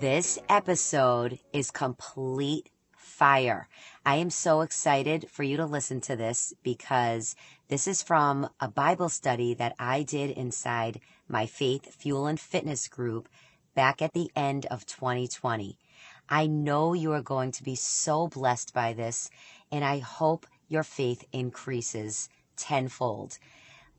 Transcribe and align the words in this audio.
This 0.00 0.38
episode 0.48 1.38
is 1.52 1.70
complete 1.70 2.70
fire. 2.96 3.68
I 4.06 4.16
am 4.16 4.30
so 4.30 4.62
excited 4.62 5.26
for 5.30 5.42
you 5.42 5.58
to 5.58 5.66
listen 5.66 6.00
to 6.02 6.16
this 6.16 6.54
because 6.62 7.36
this 7.68 7.86
is 7.86 8.02
from 8.02 8.48
a 8.58 8.68
Bible 8.68 9.10
study 9.10 9.52
that 9.54 9.74
I 9.78 10.02
did 10.02 10.30
inside 10.30 11.00
my 11.28 11.44
Faith, 11.44 11.94
Fuel, 11.96 12.26
and 12.26 12.40
Fitness 12.40 12.88
group 12.88 13.28
back 13.74 14.00
at 14.00 14.14
the 14.14 14.30
end 14.34 14.64
of 14.66 14.86
2020. 14.86 15.76
I 16.28 16.46
know 16.46 16.94
you 16.94 17.12
are 17.12 17.22
going 17.22 17.52
to 17.52 17.62
be 17.62 17.74
so 17.74 18.28
blessed 18.28 18.72
by 18.72 18.94
this, 18.94 19.28
and 19.70 19.84
I 19.84 19.98
hope 19.98 20.46
your 20.68 20.84
faith 20.84 21.24
increases 21.32 22.30
tenfold. 22.56 23.38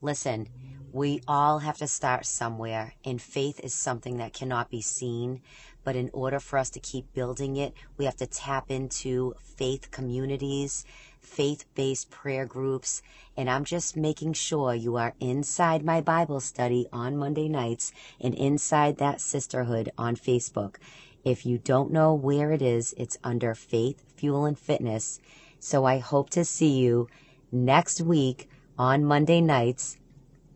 Listen, 0.02 0.50
we 0.92 1.22
all 1.28 1.60
have 1.60 1.78
to 1.78 1.88
start 1.88 2.26
somewhere, 2.26 2.94
and 3.06 3.22
faith 3.22 3.60
is 3.62 3.74
something 3.74 4.18
that 4.18 4.34
cannot 4.34 4.70
be 4.70 4.82
seen. 4.82 5.42
But 5.84 5.96
in 5.96 6.10
order 6.14 6.40
for 6.40 6.58
us 6.58 6.70
to 6.72 6.80
keep 6.80 7.14
building 7.14 7.58
it, 7.58 7.74
we 7.98 8.06
have 8.06 8.16
to 8.18 8.28
tap 8.28 8.72
into 8.72 9.36
faith 9.42 9.92
communities, 9.92 10.86
faith 11.20 11.66
based 11.76 12.10
prayer 12.10 12.46
groups. 12.46 13.02
And 13.36 13.50
I'm 13.50 13.66
just 13.66 13.98
making 13.98 14.34
sure 14.34 14.74
you 14.74 14.96
are 14.98 15.14
inside 15.20 15.84
my 15.84 16.02
Bible 16.02 16.40
study 16.40 16.88
on 16.94 17.18
Monday 17.18 17.50
nights 17.50 17.92
and 18.22 18.34
inside 18.34 18.98
that 18.98 19.22
sisterhood 19.22 19.92
on 19.98 20.16
Facebook. 20.16 20.76
If 21.24 21.46
you 21.46 21.58
don't 21.58 21.92
know 21.92 22.14
where 22.14 22.52
it 22.52 22.62
is, 22.62 22.94
it's 22.98 23.18
under 23.24 23.56
Faith, 23.56 24.04
Fuel, 24.18 24.46
and 24.46 24.60
Fitness. 24.60 25.20
So 25.60 25.86
I 25.86 26.00
hope 26.00 26.30
to 26.32 26.44
see 26.44 26.80
you 26.80 27.08
next 27.52 28.02
week 28.02 28.50
on 28.78 29.06
Monday 29.06 29.40
nights 29.40 29.98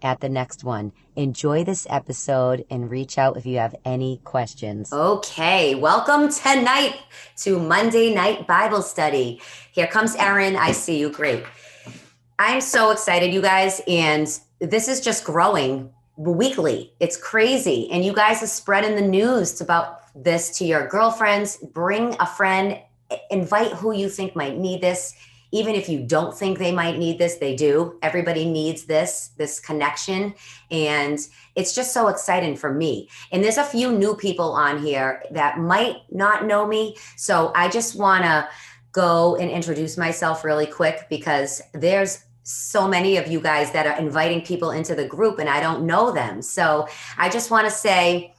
at 0.02 0.20
the 0.20 0.30
next 0.30 0.64
one. 0.64 0.92
Enjoy 1.16 1.64
this 1.64 1.88
episode 1.90 2.66
and 2.70 2.90
reach 2.90 3.18
out 3.18 3.38
if 3.38 3.46
you 3.46 3.58
have 3.58 3.76
any 3.86 4.22
questions. 4.24 4.92
Okay, 4.94 5.76
welcome 5.76 6.30
tonight 6.30 6.96
to 7.38 7.60
Monday 7.60 8.14
Night 8.14 8.48
Bible 8.48 8.82
Study. 8.82 9.42
Here 9.72 9.88
comes 9.88 10.16
Erin. 10.16 10.56
I 10.56 10.72
see 10.72 11.00
you. 11.00 11.10
Great. 11.10 11.44
I'm 12.40 12.62
so 12.62 12.92
excited, 12.92 13.34
you 13.34 13.42
guys. 13.42 13.82
And 13.88 14.28
this 14.60 14.88
is 14.88 15.02
just 15.02 15.24
growing 15.24 15.92
weekly. 16.18 16.94
It's 17.00 17.18
crazy. 17.18 17.90
And 17.92 18.04
you 18.04 18.14
guys 18.14 18.44
are 18.44 18.48
spreading 18.48 18.96
the 18.96 19.02
news 19.02 19.62
about 19.62 20.02
this 20.16 20.58
to 20.58 20.66
your 20.66 20.88
girlfriends. 20.88 21.58
Bring 21.58 22.16
a 22.20 22.26
friend, 22.26 22.80
invite 23.30 23.72
who 23.74 23.92
you 23.92 24.10
think 24.10 24.36
might 24.36 24.58
need 24.58 24.82
this 24.82 25.14
even 25.52 25.76
if 25.76 25.88
you 25.88 26.04
don't 26.04 26.38
think 26.38 26.58
they 26.58 26.72
might 26.72 26.98
need 26.98 27.18
this, 27.18 27.36
they 27.36 27.56
do. 27.56 27.98
Everybody 28.02 28.50
needs 28.50 28.86
this, 28.86 29.30
this 29.38 29.60
connection. 29.60 30.34
And 30.72 31.20
it's 31.56 31.74
just 31.74 31.94
so 31.94 32.08
exciting 32.08 32.56
for 32.56 32.74
me. 32.74 33.10
And 33.32 33.44
there's 33.44 33.58
a 33.58 33.64
few 33.64 33.92
new 33.92 34.16
people 34.16 34.52
on 34.52 34.82
here 34.84 35.24
that 35.32 35.60
might 35.60 35.98
not 36.12 36.46
know 36.46 36.68
me. 36.68 36.98
So 37.16 37.52
I 37.56 37.70
just 37.70 37.96
want 37.98 38.24
to 38.24 38.48
go 38.92 39.36
and 39.38 39.50
introduce 39.50 39.98
myself 39.98 40.44
really 40.44 40.66
quick 40.66 41.08
because 41.10 41.62
there's 41.74 42.24
so 42.44 42.88
many 42.88 43.18
of 43.18 43.28
you 43.28 43.42
guys 43.42 43.72
that 43.72 43.86
are 43.86 43.98
inviting 43.98 44.42
people 44.42 44.72
into 44.72 44.96
the 44.96 45.06
group 45.06 45.38
and 45.40 45.50
I 45.50 45.60
don't 45.60 45.86
know 45.86 46.12
them. 46.12 46.42
So 46.42 46.88
I 47.18 47.30
just 47.30 47.52
want 47.52 47.66
to 47.66 47.72
say 47.72 48.34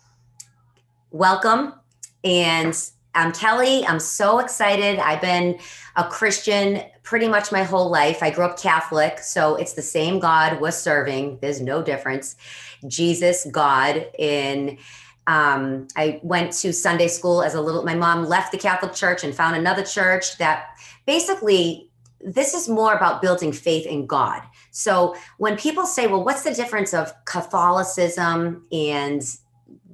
welcome. 1.10 1.74
And 2.24 2.74
I'm 3.18 3.32
Kelley. 3.32 3.84
I'm 3.84 3.98
so 3.98 4.38
excited. 4.38 5.00
I've 5.00 5.20
been 5.20 5.58
a 5.96 6.04
Christian 6.04 6.84
pretty 7.02 7.26
much 7.26 7.50
my 7.50 7.64
whole 7.64 7.90
life. 7.90 8.22
I 8.22 8.30
grew 8.30 8.44
up 8.44 8.56
Catholic, 8.56 9.18
so 9.18 9.56
it's 9.56 9.72
the 9.72 9.82
same 9.82 10.20
God 10.20 10.60
we're 10.60 10.70
serving. 10.70 11.38
There's 11.40 11.60
no 11.60 11.82
difference. 11.82 12.36
Jesus, 12.86 13.44
God. 13.50 14.06
In 14.20 14.78
um, 15.26 15.88
I 15.96 16.20
went 16.22 16.52
to 16.60 16.72
Sunday 16.72 17.08
school 17.08 17.42
as 17.42 17.54
a 17.54 17.60
little. 17.60 17.82
My 17.82 17.96
mom 17.96 18.26
left 18.26 18.52
the 18.52 18.58
Catholic 18.58 18.94
Church 18.94 19.24
and 19.24 19.34
found 19.34 19.56
another 19.56 19.82
church 19.82 20.38
that 20.38 20.68
basically 21.04 21.90
this 22.20 22.54
is 22.54 22.68
more 22.68 22.94
about 22.94 23.20
building 23.20 23.50
faith 23.50 23.84
in 23.84 24.06
God. 24.06 24.42
So 24.70 25.16
when 25.38 25.56
people 25.56 25.86
say, 25.86 26.06
"Well, 26.06 26.22
what's 26.22 26.44
the 26.44 26.54
difference 26.54 26.94
of 26.94 27.12
Catholicism 27.24 28.64
and 28.70 29.22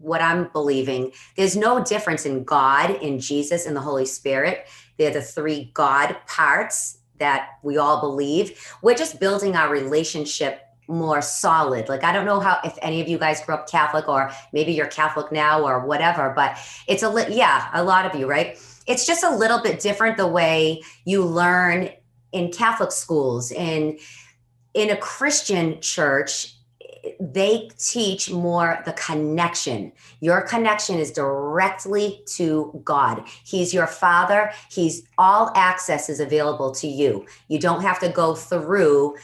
what 0.05 0.23
I'm 0.23 0.49
believing?" 0.53 1.13
There's 1.37 1.57
no 1.57 1.83
difference 1.83 2.27
in 2.27 2.45
God, 2.45 2.91
in 3.03 3.19
Jesus, 3.19 3.67
and 3.67 3.75
the 3.75 3.81
Holy 3.81 4.07
Spirit. 4.07 4.67
They're 4.99 5.13
the 5.13 5.23
three 5.23 5.71
God 5.75 6.17
parts 6.27 6.99
that 7.19 7.51
we 7.63 7.77
all 7.79 8.01
believe. 8.01 8.61
We're 8.83 8.95
just 8.95 9.21
building 9.21 9.57
our 9.57 9.71
relationship 9.71 10.61
more 10.89 11.23
solid. 11.23 11.89
Like 11.89 12.05
I 12.05 12.13
don't 12.13 12.27
know 12.27 12.41
how 12.41 12.59
if 12.65 12.77
any 12.83 13.01
of 13.01 13.09
you 13.09 13.19
guys 13.19 13.43
grew 13.45 13.55
up 13.55 13.69
Catholic 13.69 14.09
or 14.09 14.31
maybe 14.53 14.73
you're 14.73 14.87
Catholic 14.87 15.33
now 15.33 15.63
or 15.63 15.87
whatever, 15.87 16.33
but 16.35 16.59
it's 16.87 17.03
a 17.03 17.09
li- 17.09 17.27
yeah, 17.31 17.71
a 17.73 17.83
lot 17.83 18.07
of 18.07 18.19
you, 18.19 18.27
right? 18.27 18.59
It's 18.87 19.07
just 19.07 19.25
a 19.25 19.35
little 19.35 19.63
bit 19.63 19.81
different 19.81 20.17
the 20.17 20.27
way 20.27 20.83
you 21.05 21.25
learn 21.25 21.91
in 22.33 22.53
Catholic 22.53 22.93
schools 22.93 23.51
and 23.53 23.99
in 24.75 24.91
a 24.91 24.97
Christian 24.97 25.81
church 25.81 26.55
they 27.21 27.71
teach 27.79 28.31
more 28.31 28.83
the 28.85 28.93
connection. 28.93 29.93
Your 30.21 30.43
connection 30.43 30.99
is 30.99 31.11
directly 31.11 32.23
to 32.27 32.81
God. 32.85 33.27
He's 33.45 33.73
your 33.73 33.87
father. 33.87 34.53
He's 34.71 35.03
all 35.19 35.51
access 35.55 36.09
is 36.09 36.21
available 36.21 36.73
to 36.77 36.87
you. 36.87 37.27
You 37.49 37.59
don't 37.59 37.83
have 37.83 37.99
to 38.01 38.09
go 38.09 38.35
through 38.35 39.17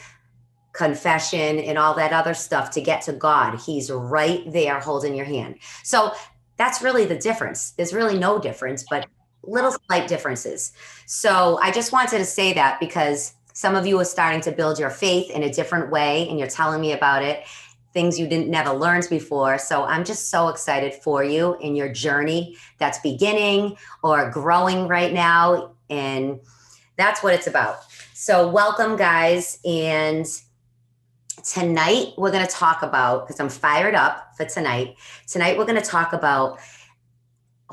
confession 0.73 1.59
and 1.59 1.77
all 1.77 1.95
that 1.95 2.13
other 2.13 2.35
stuff 2.35 2.71
to 2.71 2.81
get 2.81 3.03
to 3.03 3.13
God. 3.13 3.59
He's 3.61 3.91
right 3.91 4.51
there 4.53 4.81
holding 4.81 5.15
your 5.15 5.27
hand. 5.27 5.57
So 5.83 6.13
that's 6.57 6.83
really 6.83 7.07
the 7.07 7.17
difference. 7.17 7.73
There's 7.73 7.93
really 7.93 8.19
no 8.19 8.39
difference, 8.39 8.85
but 8.89 9.07
little 9.43 9.75
slight 9.87 10.07
differences. 10.07 10.73
So 11.07 11.59
I 11.63 11.71
just 11.71 11.93
wanted 11.93 12.19
to 12.19 12.25
say 12.25 12.53
that 12.53 12.79
because 12.79 13.35
some 13.53 13.75
of 13.75 13.87
you 13.87 13.99
are 13.99 14.05
starting 14.05 14.41
to 14.43 14.53
build 14.53 14.79
your 14.79 14.91
faith 14.91 15.31
in 15.31 15.43
a 15.43 15.53
different 15.53 15.91
way 15.91 16.29
and 16.29 16.39
you're 16.39 16.49
telling 16.49 16.81
me 16.81 16.93
about 16.93 17.23
it 17.23 17.45
things 17.93 18.19
you 18.19 18.27
didn't 18.27 18.49
never 18.49 18.73
learned 18.73 19.07
before. 19.11 19.59
So 19.59 19.85
I'm 19.85 20.05
just 20.05 20.31
so 20.31 20.49
excited 20.49 20.95
for 20.95 21.25
you 21.25 21.57
in 21.61 21.75
your 21.75 21.93
journey 21.93 22.57
that's 22.79 22.99
beginning 23.01 23.77
or 24.03 24.31
growing 24.31 24.87
right 24.87 25.13
now. 25.13 25.73
And 25.89 26.41
that's 26.97 27.23
what 27.23 27.35
it's 27.35 27.47
about. 27.47 27.81
So 28.15 28.49
welcome, 28.49 28.97
guys. 28.97 29.59
And 29.65 30.27
tonight 31.45 32.13
we're 32.17 32.31
going 32.31 32.47
to 32.47 32.53
talk 32.53 32.83
about, 32.83 33.27
because 33.27 33.41
I'm 33.41 33.49
fired 33.49 33.95
up 33.95 34.37
for 34.37 34.45
tonight. 34.45 34.97
Tonight 35.27 35.59
we're 35.59 35.67
going 35.67 35.81
to 35.81 35.89
talk 35.89 36.13
about 36.13 36.59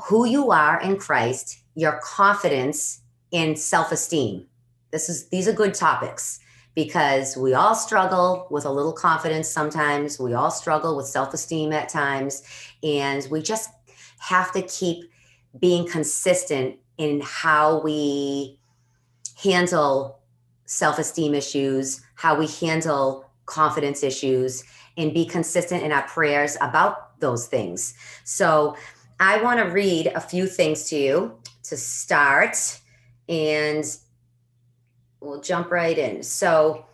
who 0.04 0.26
you 0.26 0.50
are 0.50 0.80
in 0.80 0.96
Christ, 0.96 1.58
your 1.74 2.00
confidence 2.02 3.02
in 3.30 3.54
self-esteem. 3.56 4.46
This 4.90 5.08
is 5.08 5.28
these 5.28 5.46
are 5.46 5.52
good 5.52 5.74
topics 5.74 6.40
because 6.78 7.36
we 7.36 7.54
all 7.54 7.74
struggle 7.74 8.46
with 8.52 8.64
a 8.64 8.70
little 8.70 8.92
confidence 8.92 9.48
sometimes. 9.48 10.20
We 10.20 10.34
all 10.34 10.52
struggle 10.52 10.96
with 10.96 11.06
self 11.06 11.34
esteem 11.34 11.72
at 11.72 11.88
times. 11.88 12.44
And 12.84 13.26
we 13.32 13.42
just 13.42 13.68
have 14.20 14.52
to 14.52 14.62
keep 14.62 15.10
being 15.58 15.88
consistent 15.88 16.76
in 16.96 17.20
how 17.24 17.80
we 17.80 18.60
handle 19.42 20.20
self 20.66 21.00
esteem 21.00 21.34
issues, 21.34 22.00
how 22.14 22.38
we 22.38 22.46
handle 22.46 23.28
confidence 23.46 24.04
issues, 24.04 24.62
and 24.96 25.12
be 25.12 25.26
consistent 25.26 25.82
in 25.82 25.90
our 25.90 26.06
prayers 26.06 26.56
about 26.60 27.18
those 27.18 27.48
things. 27.48 27.94
So, 28.22 28.76
I 29.18 29.42
want 29.42 29.58
to 29.58 29.64
read 29.64 30.12
a 30.14 30.20
few 30.20 30.46
things 30.46 30.84
to 30.90 30.96
you 30.96 31.38
to 31.64 31.76
start. 31.76 32.78
And 33.28 33.84
we'll 35.20 35.40
jump 35.40 35.70
right 35.70 35.96
in. 35.96 36.22
So, 36.22 36.86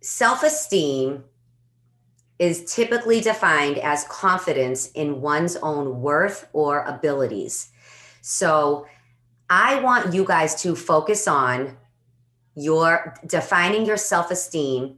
self 0.00 0.42
esteem 0.42 1.24
is 2.38 2.72
typically 2.74 3.20
defined 3.20 3.78
as 3.78 4.04
confidence 4.04 4.90
in 4.92 5.20
one's 5.20 5.56
own 5.56 6.00
worth 6.00 6.48
or 6.52 6.84
abilities. 6.84 7.70
So, 8.20 8.86
I 9.48 9.80
want 9.80 10.12
you 10.12 10.24
guys 10.24 10.60
to 10.62 10.74
focus 10.74 11.28
on 11.28 11.76
your 12.56 13.14
defining 13.26 13.86
your 13.86 13.96
self 13.96 14.30
esteem 14.30 14.96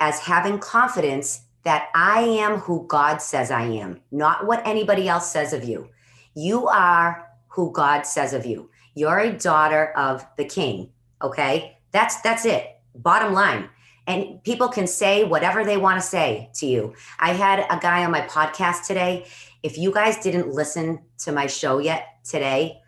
as 0.00 0.20
having 0.20 0.58
confidence 0.58 1.42
that 1.64 1.88
I 1.94 2.20
am 2.20 2.58
who 2.58 2.86
God 2.86 3.22
says 3.22 3.50
I 3.50 3.62
am, 3.62 4.00
not 4.10 4.46
what 4.46 4.66
anybody 4.66 5.08
else 5.08 5.30
says 5.30 5.52
of 5.52 5.64
you. 5.64 5.88
You 6.34 6.66
are 6.66 7.30
who 7.48 7.72
God 7.72 8.02
says 8.02 8.32
of 8.32 8.44
you. 8.44 8.70
You're 8.94 9.18
a 9.18 9.32
daughter 9.32 9.92
of 9.96 10.26
the 10.36 10.44
king. 10.44 10.90
Okay. 11.24 11.78
That's 11.90 12.20
that's 12.20 12.44
it. 12.44 12.66
Bottom 12.94 13.32
line. 13.32 13.70
And 14.06 14.42
people 14.44 14.68
can 14.68 14.86
say 14.86 15.24
whatever 15.24 15.64
they 15.64 15.78
want 15.78 16.00
to 16.00 16.06
say 16.06 16.50
to 16.56 16.66
you. 16.66 16.94
I 17.18 17.32
had 17.32 17.60
a 17.70 17.78
guy 17.80 18.04
on 18.04 18.10
my 18.10 18.20
podcast 18.20 18.86
today. 18.86 19.26
If 19.62 19.78
you 19.78 19.90
guys 19.90 20.18
didn't 20.18 20.52
listen 20.52 21.00
to 21.20 21.32
my 21.32 21.46
show 21.46 21.78
yet 21.78 22.08
today, 22.22 22.82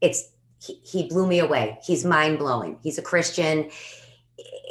it's 0.00 0.32
he, 0.60 0.80
he 0.82 1.06
blew 1.06 1.28
me 1.28 1.38
away. 1.38 1.78
He's 1.86 2.04
mind 2.04 2.40
blowing. 2.40 2.78
He's 2.82 2.98
a 2.98 3.02
Christian. 3.02 3.70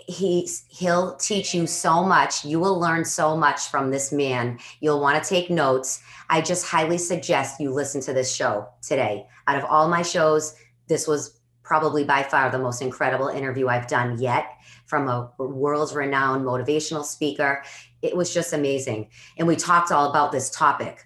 He's 0.08 0.66
he'll 0.68 1.16
teach 1.16 1.56
you 1.56 1.66
so 1.66 2.04
much. 2.04 2.44
You 2.44 2.60
will 2.60 2.78
learn 2.78 3.06
so 3.06 3.38
much 3.38 3.62
from 3.70 3.92
this 3.92 4.12
man. 4.12 4.60
You'll 4.82 5.00
want 5.00 5.24
to 5.24 5.28
take 5.28 5.50
notes. 5.50 6.04
I 6.30 6.42
just 6.42 6.66
highly 6.66 6.98
suggest 6.98 7.62
you 7.62 7.72
listen 7.72 8.02
to 8.02 8.14
this 8.14 8.36
show 8.36 8.68
today. 8.82 9.26
Out 9.48 9.58
of 9.58 9.64
all 9.64 9.88
my 9.88 10.02
shows, 10.02 10.56
this 10.88 11.08
was 11.08 11.35
probably 11.66 12.04
by 12.04 12.24
far 12.24 12.50
the 12.52 12.60
most 12.60 12.82
incredible 12.82 13.28
interview 13.28 13.68
I've 13.68 13.88
done 13.88 14.22
yet 14.22 14.54
from 14.86 15.10
a 15.10 15.32
world 15.40 15.94
renowned 15.94 16.46
motivational 16.46 17.04
speaker. 17.04 17.64
It 18.04 18.16
was 18.16 18.34
just 18.34 18.54
amazing. 18.54 19.10
And 19.38 19.48
we 19.48 19.56
talked 19.56 19.92
all 19.92 20.10
about 20.10 20.32
this 20.32 20.50
topic. 20.52 21.04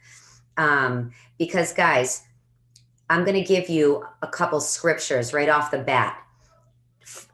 Um, 0.57 1.11
because, 1.38 1.71
guys, 1.71 2.23
I'm 3.09 3.23
going 3.23 3.41
to 3.41 3.47
give 3.47 3.69
you 3.69 4.06
a 4.21 4.27
couple 4.27 4.59
scriptures 4.59 5.33
right 5.33 5.47
off 5.47 5.71
the 5.71 5.79
bat. 5.79 6.21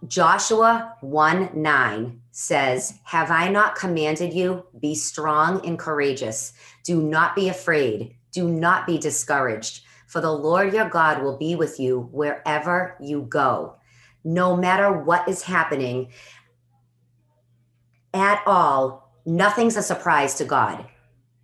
Joshua 0.08 0.96
1 1.02 1.50
9 1.56 2.22
says, 2.32 3.00
Have 3.06 3.32
I 3.32 3.50
not 3.50 3.76
commanded 3.76 4.34
you? 4.34 4.66
Be 4.80 4.94
strong 4.94 5.66
and 5.66 5.80
courageous. 5.80 6.54
Do 6.84 7.02
not 7.02 7.36
be 7.36 7.50
afraid. 7.50 8.16
Do 8.32 8.48
not 8.48 8.86
be 8.86 9.00
discouraged 9.00 9.82
for 10.08 10.22
the 10.22 10.32
Lord 10.32 10.74
your 10.74 10.90
God 10.90 11.22
will 11.22 11.38
be 11.38 11.56
with 11.56 11.80
you 11.80 12.10
wherever 12.12 12.96
you 13.02 13.24
go. 13.24 13.76
No 14.24 14.56
matter 14.56 14.92
what 14.92 15.28
is 15.28 15.44
happening 15.44 16.12
at 18.14 18.42
all, 18.46 19.12
nothing's 19.26 19.78
a 19.78 19.84
surprise 19.84 20.36
to 20.36 20.46
God 20.46 20.86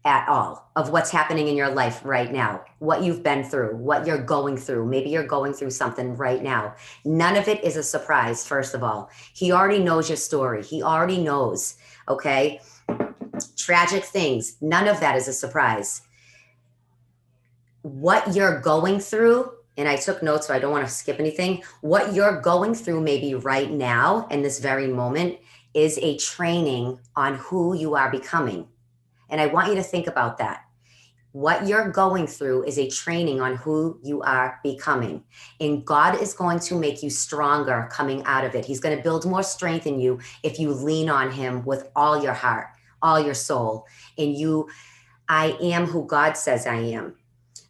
at 0.03 0.27
all 0.27 0.71
of 0.75 0.89
what's 0.89 1.11
happening 1.11 1.47
in 1.47 1.55
your 1.55 1.69
life 1.69 2.01
right 2.03 2.31
now, 2.31 2.63
what 2.79 3.03
you've 3.03 3.21
been 3.21 3.43
through, 3.43 3.75
what 3.75 4.07
you're 4.07 4.23
going 4.23 4.57
through. 4.57 4.85
Maybe 4.85 5.11
you're 5.11 5.27
going 5.27 5.53
through 5.53 5.69
something 5.69 6.15
right 6.15 6.41
now. 6.41 6.73
None 7.05 7.37
of 7.37 7.47
it 7.47 7.63
is 7.63 7.77
a 7.77 7.83
surprise, 7.83 8.47
first 8.47 8.73
of 8.73 8.83
all. 8.83 9.11
He 9.33 9.51
already 9.51 9.83
knows 9.83 10.09
your 10.09 10.17
story, 10.17 10.63
He 10.63 10.81
already 10.81 11.19
knows, 11.19 11.75
okay? 12.07 12.61
Tragic 13.57 14.03
things, 14.03 14.57
none 14.59 14.87
of 14.87 14.99
that 14.99 15.15
is 15.15 15.27
a 15.27 15.33
surprise 15.33 16.01
what 17.81 18.35
you're 18.35 18.59
going 18.59 18.99
through 18.99 19.51
and 19.77 19.87
I 19.87 19.95
took 19.95 20.21
notes 20.21 20.47
so 20.47 20.53
I 20.53 20.59
don't 20.59 20.71
want 20.71 20.85
to 20.85 20.93
skip 20.93 21.19
anything. 21.19 21.63
What 21.81 22.13
you're 22.13 22.41
going 22.41 22.75
through, 22.75 23.01
maybe 23.01 23.33
right 23.35 23.71
now 23.71 24.27
in 24.29 24.41
this 24.41 24.59
very 24.59 24.87
moment, 24.87 25.39
is 25.73 25.97
a 25.99 26.17
training 26.17 26.99
on 27.15 27.35
who 27.35 27.75
you 27.75 27.95
are 27.95 28.11
becoming. 28.11 28.67
And 29.29 29.39
I 29.39 29.47
want 29.47 29.69
you 29.69 29.75
to 29.75 29.83
think 29.83 30.07
about 30.07 30.37
that. 30.39 30.65
What 31.31 31.65
you're 31.65 31.89
going 31.89 32.27
through 32.27 32.65
is 32.65 32.77
a 32.77 32.89
training 32.89 33.39
on 33.39 33.55
who 33.55 33.97
you 34.03 34.21
are 34.21 34.59
becoming. 34.63 35.23
And 35.61 35.85
God 35.85 36.21
is 36.21 36.33
going 36.33 36.59
to 36.59 36.77
make 36.77 37.01
you 37.01 37.09
stronger 37.09 37.87
coming 37.89 38.21
out 38.25 38.43
of 38.43 38.53
it. 38.53 38.65
He's 38.65 38.81
going 38.81 38.97
to 38.97 39.01
build 39.01 39.25
more 39.25 39.41
strength 39.41 39.87
in 39.87 40.01
you 40.01 40.19
if 40.43 40.59
you 40.59 40.73
lean 40.73 41.09
on 41.09 41.31
Him 41.31 41.63
with 41.63 41.89
all 41.95 42.21
your 42.21 42.33
heart, 42.33 42.67
all 43.01 43.17
your 43.17 43.33
soul. 43.33 43.87
And 44.17 44.35
you, 44.35 44.67
I 45.29 45.57
am 45.61 45.85
who 45.85 46.05
God 46.05 46.35
says 46.35 46.67
I 46.67 46.75
am. 46.75 47.15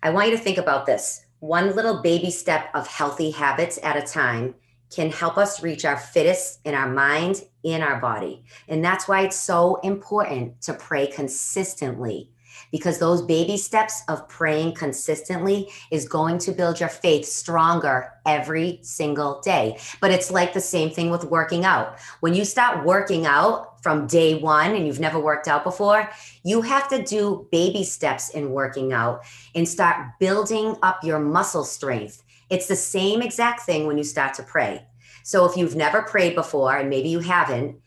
I 0.03 0.09
want 0.09 0.31
you 0.31 0.38
to 0.38 0.44
think 0.44 0.57
about 0.57 0.88
this. 0.88 1.25
One 1.39 1.75
little 1.75 2.01
baby 2.01 2.31
step 2.31 2.69
of 2.74 2.88
healthy 2.88 3.30
habits 3.30 3.77
at 3.83 3.98
a 3.98 4.01
time 4.01 4.56
can 4.89 5.12
help 5.12 5.38
us 5.38 5.62
reach 5.62 5.86
our 5.86 5.98
fittest 5.98 6.59
in 6.65 6.74
our 6.74 6.89
mind, 6.89 7.44
in 7.63 7.83
our 7.83 8.01
body. 8.01 8.44
And 8.68 8.83
that's 8.83 9.07
why 9.07 9.21
it's 9.21 9.36
so 9.36 9.75
important 9.83 10.59
to 10.63 10.74
pray 10.74 11.06
consistently 11.06 12.31
because 12.71 12.97
those 12.97 13.21
baby 13.21 13.57
steps 13.57 14.03
of 14.07 14.27
praying 14.27 14.73
consistently 14.73 15.69
is 15.91 16.07
going 16.07 16.38
to 16.39 16.51
build 16.51 16.79
your 16.79 16.89
faith 16.89 17.25
stronger 17.25 18.12
every 18.25 18.79
single 18.81 19.41
day. 19.41 19.77
But 20.00 20.12
it's 20.12 20.31
like 20.31 20.53
the 20.53 20.62
same 20.62 20.89
thing 20.89 21.09
with 21.09 21.25
working 21.25 21.65
out. 21.65 22.00
When 22.21 22.33
you 22.33 22.45
start 22.45 22.85
working 22.85 23.25
out 23.25 23.81
from 23.83 24.07
day 24.07 24.35
one 24.35 24.75
and 24.75 24.88
you've 24.88 25.00
never 25.00 25.19
worked 25.19 25.47
out 25.47 25.63
before, 25.63 26.09
you 26.44 26.62
have 26.62 26.88
to 26.89 27.03
do 27.03 27.47
baby 27.51 27.83
steps 27.83 28.29
in 28.29 28.51
working 28.51 28.94
out 28.94 29.25
and 29.53 29.68
start 29.68 30.19
building 30.19 30.75
up 30.81 31.03
your 31.03 31.19
muscle 31.19 31.63
strength. 31.63 32.23
It's 32.50 32.68
the 32.68 32.75
same 32.75 33.21
exact 33.21 33.62
thing 33.62 33.88
when 33.88 33.97
you 33.97 34.03
start 34.03 34.33
to 34.35 34.44
pray. 34.44 34.85
So 35.23 35.45
if 35.45 35.56
you've 35.56 35.75
never 35.75 36.01
prayed 36.01 36.35
before, 36.35 36.75
and 36.75 36.89
maybe 36.89 37.09
you 37.09 37.19
haven't, 37.19 37.77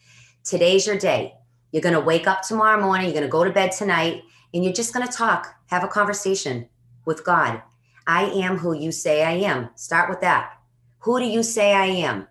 today's 0.45 0.87
your 0.87 0.97
day. 0.97 1.35
You're 1.73 1.83
going 1.83 1.95
to 1.95 2.01
wake 2.01 2.29
up 2.29 2.43
tomorrow 2.43 2.81
morning, 2.81 3.07
you're 3.07 3.15
going 3.15 3.25
to 3.25 3.29
go 3.29 3.45
to 3.45 3.51
bed 3.51 3.73
tonight, 3.73 4.23
and 4.55 4.65
you're 4.65 4.73
just 4.73 4.95
going 4.95 5.07
to 5.07 5.13
talk, 5.13 5.57
have 5.67 5.83
a 5.83 5.89
conversation 5.89 6.69
with 7.05 7.25
God. 7.25 7.61
I 8.07 8.27
am 8.27 8.59
who 8.59 8.73
you 8.73 8.93
say 8.93 9.25
I 9.25 9.33
am. 9.33 9.71
Start 9.75 10.09
with 10.09 10.21
that. 10.21 10.53
Who 11.01 11.19
do 11.19 11.27
you 11.27 11.43
say 11.43 11.75
I 11.75 11.87
am? 11.87 12.29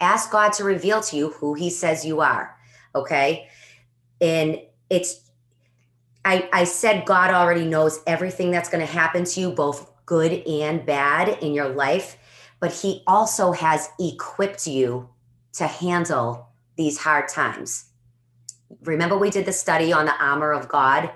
Ask 0.00 0.30
God 0.30 0.52
to 0.54 0.64
reveal 0.64 1.00
to 1.02 1.16
you 1.16 1.30
who 1.30 1.54
he 1.54 1.68
says 1.68 2.06
you 2.06 2.20
are. 2.20 2.56
Okay. 2.94 3.48
And 4.20 4.60
it's, 4.88 5.30
I, 6.24 6.48
I 6.52 6.64
said 6.64 7.04
God 7.04 7.32
already 7.32 7.64
knows 7.64 8.00
everything 8.06 8.50
that's 8.50 8.70
going 8.70 8.86
to 8.86 8.92
happen 8.92 9.24
to 9.24 9.40
you, 9.40 9.50
both 9.50 9.90
good 10.06 10.32
and 10.46 10.86
bad 10.86 11.42
in 11.42 11.52
your 11.52 11.68
life, 11.68 12.16
but 12.60 12.72
he 12.72 13.02
also 13.06 13.52
has 13.52 13.88
equipped 13.98 14.66
you 14.66 15.08
to 15.54 15.66
handle 15.66 16.48
these 16.76 16.98
hard 16.98 17.28
times. 17.28 17.86
Remember, 18.84 19.18
we 19.18 19.30
did 19.30 19.44
the 19.44 19.52
study 19.52 19.92
on 19.92 20.06
the 20.06 20.14
armor 20.22 20.52
of 20.52 20.68
God 20.68 21.10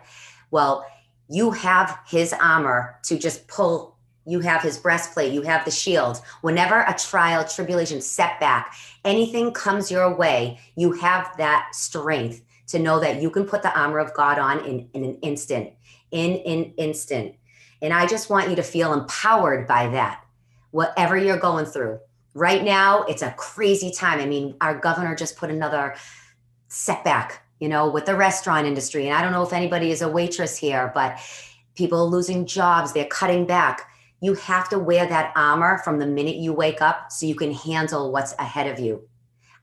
well, 0.52 0.86
you 1.28 1.50
have 1.50 1.98
his 2.06 2.32
armor 2.32 2.96
to 3.04 3.18
just 3.18 3.48
pull. 3.48 3.96
You 4.24 4.38
have 4.40 4.62
his 4.62 4.78
breastplate, 4.78 5.32
you 5.32 5.42
have 5.42 5.64
the 5.64 5.72
shield. 5.72 6.22
Whenever 6.42 6.82
a 6.82 6.94
trial, 6.94 7.44
tribulation, 7.44 8.00
setback, 8.00 8.76
anything 9.04 9.52
comes 9.52 9.90
your 9.90 10.14
way, 10.14 10.60
you 10.76 10.92
have 10.92 11.36
that 11.38 11.74
strength 11.74 12.40
to 12.68 12.78
know 12.78 13.00
that 13.00 13.20
you 13.20 13.30
can 13.30 13.44
put 13.46 13.62
the 13.62 13.76
armor 13.76 13.98
of 13.98 14.14
God 14.14 14.38
on 14.38 14.64
in, 14.64 14.88
in 14.94 15.04
an 15.04 15.18
instant, 15.22 15.72
in 16.12 16.34
an 16.46 16.72
instant. 16.76 17.34
And 17.80 17.92
I 17.92 18.06
just 18.06 18.30
want 18.30 18.48
you 18.48 18.54
to 18.54 18.62
feel 18.62 18.92
empowered 18.92 19.66
by 19.66 19.88
that, 19.88 20.22
whatever 20.70 21.16
you're 21.16 21.36
going 21.36 21.64
through. 21.64 21.98
Right 22.34 22.62
now, 22.62 23.02
it's 23.02 23.22
a 23.22 23.32
crazy 23.32 23.90
time. 23.90 24.20
I 24.20 24.26
mean, 24.26 24.54
our 24.60 24.78
governor 24.78 25.16
just 25.16 25.36
put 25.36 25.50
another 25.50 25.96
setback 26.68 27.41
you 27.62 27.68
know, 27.68 27.88
with 27.88 28.06
the 28.06 28.16
restaurant 28.16 28.66
industry. 28.66 29.06
And 29.06 29.16
I 29.16 29.22
don't 29.22 29.30
know 29.30 29.44
if 29.44 29.52
anybody 29.52 29.92
is 29.92 30.02
a 30.02 30.08
waitress 30.08 30.56
here, 30.56 30.90
but 30.96 31.20
people 31.76 32.10
losing 32.10 32.44
jobs, 32.44 32.92
they're 32.92 33.04
cutting 33.04 33.46
back. 33.46 33.88
You 34.20 34.34
have 34.34 34.68
to 34.70 34.80
wear 34.80 35.06
that 35.06 35.32
armor 35.36 35.78
from 35.84 36.00
the 36.00 36.06
minute 36.06 36.34
you 36.34 36.52
wake 36.52 36.82
up 36.82 37.12
so 37.12 37.24
you 37.24 37.36
can 37.36 37.54
handle 37.54 38.10
what's 38.10 38.34
ahead 38.40 38.66
of 38.66 38.80
you. 38.80 39.08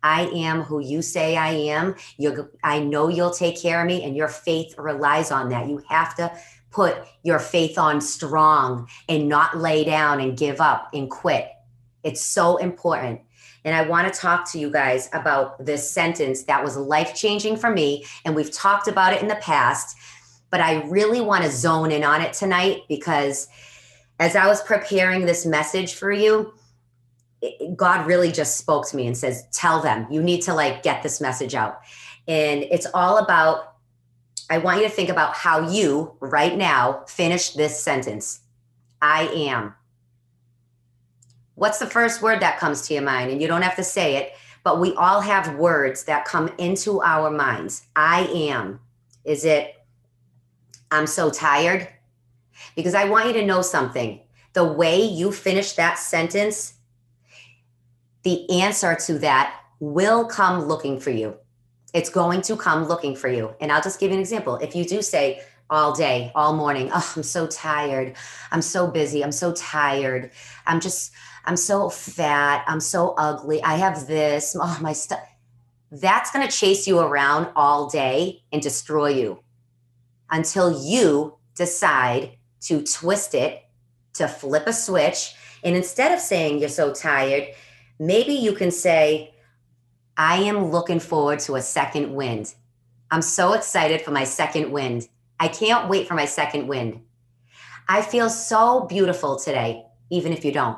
I 0.01 0.27
am 0.27 0.62
who 0.62 0.79
you 0.79 1.01
say 1.01 1.36
I 1.36 1.50
am. 1.50 1.96
you 2.18 2.50
I 2.63 2.79
know 2.79 3.10
you'll 3.10 3.34
take 3.34 3.62
care 3.62 3.82
of 3.82 3.88
me, 3.88 4.01
and 4.06 4.15
your 4.15 4.29
faith 4.29 4.75
relies 4.77 5.29
on 5.29 5.50
that. 5.50 5.68
You 5.68 5.84
have 5.89 6.15
to 6.15 6.32
put 6.72 6.96
your 7.24 7.39
faith 7.39 7.77
on 7.77 8.00
strong 8.00 8.88
and 9.10 9.27
not 9.27 9.58
lay 9.58 9.84
down 9.84 10.22
and 10.22 10.38
give 10.38 10.62
up 10.62 10.88
and 10.94 11.10
quit. 11.10 11.50
It's 12.03 12.25
so 12.25 12.56
important. 12.56 13.20
And 13.66 13.75
I 13.75 13.88
want 13.88 14.12
to 14.12 14.20
talk 14.20 14.50
to 14.51 14.60
you 14.60 14.70
guys 14.72 15.10
about 15.13 15.63
this 15.63 15.89
sentence 15.89 16.44
that 16.44 16.63
was 16.63 16.78
life 16.78 17.13
changing 17.13 17.58
for 17.58 17.70
me. 17.70 18.06
And 18.25 18.36
we've 18.36 18.51
talked 18.51 18.88
about 18.88 19.13
it 19.13 19.22
in 19.22 19.28
the 19.28 19.36
past, 19.36 19.98
but 20.50 20.62
I 20.62 20.84
really 20.84 21.22
want 21.22 21.44
to 21.44 21.51
zone 21.51 21.92
in 21.92 22.04
on 22.04 22.22
it 22.22 22.34
tonight 22.34 22.84
because 22.88 23.48
as 24.20 24.36
I 24.36 24.48
was 24.48 24.62
preparing 24.63 25.25
this 25.25 25.46
message 25.46 25.96
for 25.96 26.12
you, 26.12 26.54
God 27.75 28.06
really 28.06 28.32
just 28.32 28.58
spoke 28.58 28.88
to 28.89 28.96
me 28.96 29.08
and 29.08 29.18
says, 29.18 29.48
Tell 29.51 29.82
them, 29.82 30.08
you 30.12 30.22
need 30.22 30.42
to 30.42 30.54
like 30.54 30.84
get 30.84 31.04
this 31.04 31.22
message 31.22 31.56
out. 31.56 31.80
And 32.28 32.63
it's 32.63 32.88
all 32.94 33.18
about, 33.18 33.75
I 34.50 34.58
want 34.58 34.80
you 34.80 34.84
to 34.84 34.89
think 34.89 35.10
about 35.10 35.36
how 35.36 35.70
you 35.70 36.16
right 36.20 36.58
now 36.58 37.04
finish 37.08 37.51
this 37.51 37.82
sentence 37.82 38.42
I 39.01 39.28
am 39.28 39.75
what's 41.60 41.78
the 41.78 41.86
first 41.86 42.22
word 42.22 42.39
that 42.39 42.58
comes 42.58 42.88
to 42.88 42.94
your 42.94 43.04
mind? 43.04 43.32
And 43.32 43.42
you 43.42 43.48
don't 43.48 43.62
have 43.62 43.75
to 43.75 43.84
say 43.84 44.16
it, 44.16 44.34
but 44.63 44.80
we 44.80 44.94
all 44.96 45.20
have 45.20 45.58
words 45.58 46.06
that 46.06 46.25
come 46.25 46.50
into 46.58 47.01
our 47.01 47.30
minds. 47.30 47.86
I 47.96 48.22
am. 48.34 48.80
Is 49.25 49.44
it, 49.44 49.75
I'm 50.89 51.06
so 51.06 51.30
tired? 51.30 51.88
Because 52.75 52.96
I 52.96 53.06
want 53.06 53.28
you 53.28 53.34
to 53.34 53.46
know 53.46 53.62
something. 53.62 54.22
The 54.54 54.63
way 54.63 55.01
you 55.04 55.32
finish 55.32 55.74
that 55.74 56.00
sentence, 56.00 56.75
the 58.24 58.50
answer 58.62 58.96
to 58.96 59.20
that 59.20 59.60
will 59.82 60.25
come 60.25 60.63
looking 60.63 61.00
for 61.00 61.12
you. 61.12 61.36
It's 61.94 62.10
going 62.10 62.42
to 62.44 62.56
come 62.56 62.88
looking 62.88 63.16
for 63.16 63.28
you. 63.28 63.54
And 63.60 63.72
I'll 63.72 63.82
just 63.82 64.00
give 64.00 64.12
you 64.12 64.16
an 64.16 64.22
example. 64.22 64.56
If 64.58 64.75
you 64.75 64.86
do 64.86 65.01
say, 65.01 65.42
all 65.70 65.94
day, 65.94 66.32
all 66.34 66.56
morning. 66.56 66.89
Oh, 66.94 67.13
I'm 67.16 67.24
so 67.24 67.46
tired. 67.46 68.16
I'm 68.51 68.62
so 68.62 68.88
busy. 68.88 69.24
I'm 69.24 69.32
so 69.32 69.54
tired. 69.54 70.32
I'm 70.66 70.80
just, 70.80 71.12
I'm 71.50 71.58
so 71.58 71.89
fat. 71.89 72.63
I'm 72.68 72.79
so 72.79 73.15
ugly. 73.18 73.60
I 73.63 73.77
have 73.77 74.06
this. 74.06 74.56
Oh, 74.60 74.77
my 74.82 74.94
stuff. 74.94 75.27
That's 75.91 76.29
going 76.29 76.48
to 76.48 76.56
chase 76.56 76.86
you 76.86 77.00
around 77.00 77.48
all 77.56 77.89
day 77.89 78.44
and 78.53 78.62
destroy 78.62 79.08
you 79.08 79.39
until 80.29 80.79
you 80.79 81.39
decide 81.56 82.38
to 82.62 82.84
twist 82.84 83.34
it, 83.34 83.63
to 84.13 84.27
flip 84.27 84.68
a 84.68 84.74
switch. 84.74 85.34
And 85.63 85.75
instead 85.75 86.12
of 86.12 86.20
saying 86.20 86.60
you're 86.60 86.70
so 86.70 86.94
tired, 86.94 87.48
maybe 87.98 88.34
you 88.34 88.53
can 88.53 88.70
say, 88.70 89.34
I 90.18 90.36
am 90.41 90.70
looking 90.70 91.00
forward 91.00 91.39
to 91.39 91.56
a 91.56 91.63
second 91.63 92.13
wind. 92.13 92.53
I'm 93.10 93.24
so 93.24 93.53
excited 93.53 94.03
for 94.03 94.12
my 94.12 94.24
second 94.24 94.72
wind. 94.72 95.08
I 95.39 95.48
can't 95.48 95.89
wait 95.89 96.08
for 96.08 96.13
my 96.13 96.25
second 96.25 96.68
wind. 96.68 97.01
I 97.88 98.03
feel 98.03 98.29
so 98.29 98.82
beautiful 98.82 99.39
today, 99.39 99.84
even 100.12 100.32
if 100.32 100.46
you 100.46 100.51
don't. 100.51 100.77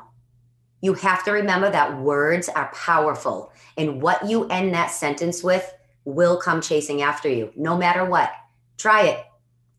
You 0.82 0.94
have 0.96 1.24
to 1.26 1.32
remember 1.32 1.70
that 1.70 2.00
words 2.00 2.50
are 2.50 2.72
powerful, 2.74 3.52
and 3.78 4.02
what 4.02 4.28
you 4.28 4.48
end 4.50 4.74
that 4.74 4.92
sentence 4.92 5.44
with 5.44 5.74
will 6.06 6.38
come 6.38 6.62
chasing 6.62 7.02
after 7.02 7.30
you, 7.30 7.52
no 7.56 7.78
matter 7.78 8.04
what. 8.04 8.32
Try 8.78 9.04
it. 9.04 9.24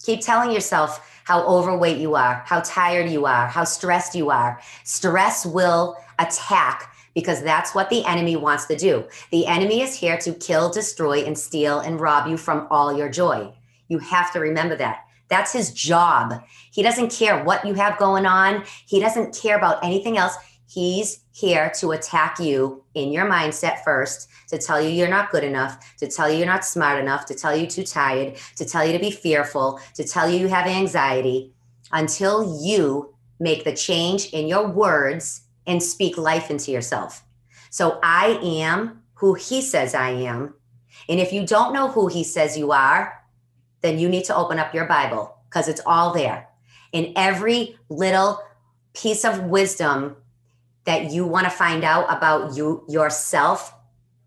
Keep 0.05 0.21
telling 0.21 0.53
yourself 0.53 1.09
how 1.25 1.45
overweight 1.47 1.99
you 1.99 2.15
are, 2.15 2.43
how 2.47 2.61
tired 2.61 3.11
you 3.11 3.27
are, 3.27 3.47
how 3.47 3.65
stressed 3.65 4.15
you 4.15 4.31
are. 4.31 4.61
Stress 4.85 5.45
will 5.45 5.97
attack 6.19 6.93
because 7.15 7.43
that's 7.43 7.75
what 7.75 7.91
the 7.91 8.05
enemy 8.05 8.37
wants 8.37 8.67
to 8.67 8.77
do. 8.77 9.05
The 9.31 9.47
enemy 9.47 9.83
is 9.83 9.95
here 9.95 10.17
to 10.19 10.33
kill, 10.33 10.71
destroy, 10.71 11.21
and 11.25 11.39
steal 11.39 11.81
and 11.81 12.01
rob 12.01 12.29
you 12.29 12.37
from 12.37 12.67
all 12.71 12.97
your 12.97 13.09
joy. 13.09 13.53
You 13.89 13.99
have 13.99 14.33
to 14.33 14.41
remember 14.41 14.77
that. 14.77 15.05
That's 15.29 15.53
his 15.53 15.73
job. 15.73 16.43
He 16.73 16.83
doesn't 16.83 17.11
care 17.11 17.43
what 17.43 17.67
you 17.67 17.75
have 17.75 17.99
going 17.99 18.27
on, 18.27 18.65
he 18.87 19.01
doesn't 19.01 19.37
care 19.37 19.57
about 19.57 19.85
anything 19.85 20.19
else. 20.19 20.35
He's 20.73 21.21
here 21.33 21.71
to 21.81 21.91
attack 21.91 22.39
you 22.41 22.83
in 22.95 23.13
your 23.13 23.27
mindset 23.27 23.85
first, 23.85 24.31
to 24.49 24.57
tell 24.57 24.81
you 24.81 24.89
you're 24.89 25.07
not 25.07 25.31
good 25.31 25.45
enough, 25.45 25.97
to 25.99 26.09
tell 26.09 26.31
you 26.31 26.39
you're 26.39 26.47
not 26.47 26.65
smart 26.65 26.99
enough, 26.99 27.27
to 27.27 27.35
tell 27.35 27.55
you 27.55 27.67
too 27.67 27.85
tired, 27.85 28.37
to 28.57 28.65
tell 28.65 28.83
you 28.83 28.95
to 28.95 28.99
be 28.99 29.11
fearful, 29.11 29.81
to 29.95 30.03
tell 30.03 30.31
you 30.31 30.39
you 30.39 30.49
have 30.49 30.67
anxiety 30.67 31.53
until 31.93 32.59
you 32.65 33.15
make 33.39 33.65
the 33.65 33.77
change 33.77 34.31
in 34.31 34.49
your 34.49 34.67
words 34.67 35.43
and 35.67 35.83
speak 35.83 36.17
life 36.17 36.51
into 36.51 36.71
yourself. 36.71 37.23
So 37.69 37.99
I 38.03 38.39
am 38.43 39.03
who 39.13 39.35
he 39.35 39.61
says 39.61 39.95
I 39.95 40.11
am. 40.11 40.55
And 41.07 41.21
if 41.21 41.35
you 41.35 41.47
don't 41.47 41.75
know 41.75 41.89
who 41.89 42.07
he 42.07 42.25
says 42.25 42.57
you 42.57 42.73
are, 42.73 43.23
then 43.83 43.99
you 43.99 44.09
need 44.09 44.25
to 44.25 44.37
open 44.37 44.59
up 44.59 44.73
your 44.73 44.87
Bible 44.87 45.37
because 45.51 45.69
it's 45.69 45.83
all 45.85 46.15
there. 46.15 46.49
In 46.93 47.13
every 47.15 47.77
little 47.91 48.41
piece 48.95 49.27
of 49.27 49.45
wisdom 49.45 50.17
that 50.85 51.13
you 51.13 51.27
want 51.27 51.45
to 51.45 51.51
find 51.51 51.85
out 51.85 52.07
about 52.15 52.57
you 52.57 52.85
yourself 52.89 53.75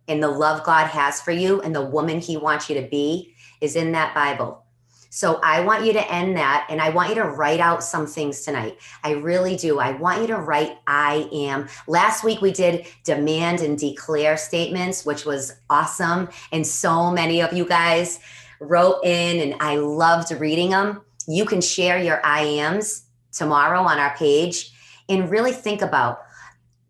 and 0.08 0.22
the 0.22 0.30
love 0.30 0.64
God 0.64 0.88
has 0.88 1.22
for 1.22 1.32
you 1.32 1.62
and 1.62 1.76
the 1.76 1.86
woman 1.86 2.20
he 2.20 2.38
wants 2.38 2.70
you 2.70 2.80
to 2.80 2.88
be 2.88 3.34
is 3.62 3.76
in 3.76 3.92
that 3.94 4.14
Bible. 4.14 4.66
So 5.10 5.40
I 5.42 5.62
want 5.62 5.86
you 5.86 5.94
to 5.94 6.12
end 6.12 6.36
that 6.36 6.68
and 6.70 6.82
I 6.82 6.90
want 6.90 7.08
you 7.08 7.16
to 7.16 7.24
write 7.24 7.62
out 7.62 7.82
some 7.86 8.06
things 8.06 8.44
tonight. 8.44 8.78
I 9.02 9.12
really 9.12 9.56
do. 9.56 9.80
I 9.80 9.92
want 9.92 10.20
you 10.20 10.28
to 10.28 10.36
write 10.36 10.78
I 10.88 11.30
am. 11.32 11.70
Last 11.88 12.26
week 12.26 12.42
we 12.42 12.52
did 12.52 12.86
demand 13.06 13.62
and 13.62 13.78
declare 13.78 14.36
statements, 14.36 15.06
which 15.06 15.24
was 15.24 15.54
awesome. 15.70 16.28
And 16.52 16.68
so 16.68 17.12
many 17.12 17.42
of 17.42 17.54
you 17.54 17.66
guys 17.66 18.20
wrote 18.60 19.06
in 19.06 19.40
and 19.40 19.62
I 19.62 19.78
loved 19.78 20.32
reading 20.32 20.72
them. 20.72 21.02
You 21.30 21.46
can 21.46 21.62
share 21.62 21.98
your 21.98 22.20
I 22.26 22.42
ams 22.42 23.06
tomorrow 23.32 23.84
on 23.84 23.98
our 23.98 24.18
page 24.18 24.74
and 25.08 25.30
really 25.30 25.54
think 25.54 25.82
about 25.82 26.25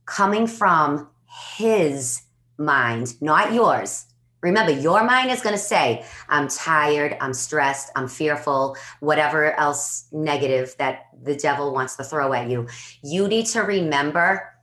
coming 0.05 0.47
from 0.47 1.09
his 1.57 2.21
mind, 2.57 3.19
not 3.21 3.53
yours. 3.53 4.05
Remember, 4.41 4.71
your 4.71 5.03
mind 5.03 5.31
is 5.31 5.41
going 5.41 5.55
to 5.55 5.61
say, 5.61 6.05
I'm 6.29 6.47
tired, 6.47 7.17
I'm 7.19 7.33
stressed, 7.33 7.89
I'm 7.95 8.07
fearful, 8.07 8.77
whatever 8.99 9.59
else 9.59 10.05
negative 10.11 10.75
that 10.77 11.07
the 11.23 11.35
devil 11.35 11.73
wants 11.73 11.95
to 11.95 12.03
throw 12.03 12.31
at 12.33 12.49
you. 12.49 12.67
You 13.01 13.27
need 13.27 13.47
to 13.47 13.61
remember 13.61 14.53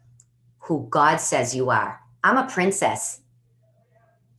who 0.61 0.87
God 0.89 1.17
says 1.17 1.57
you 1.57 1.71
are. 1.71 2.01
I'm 2.23 2.37
a 2.37 2.49
princess. 2.49 3.22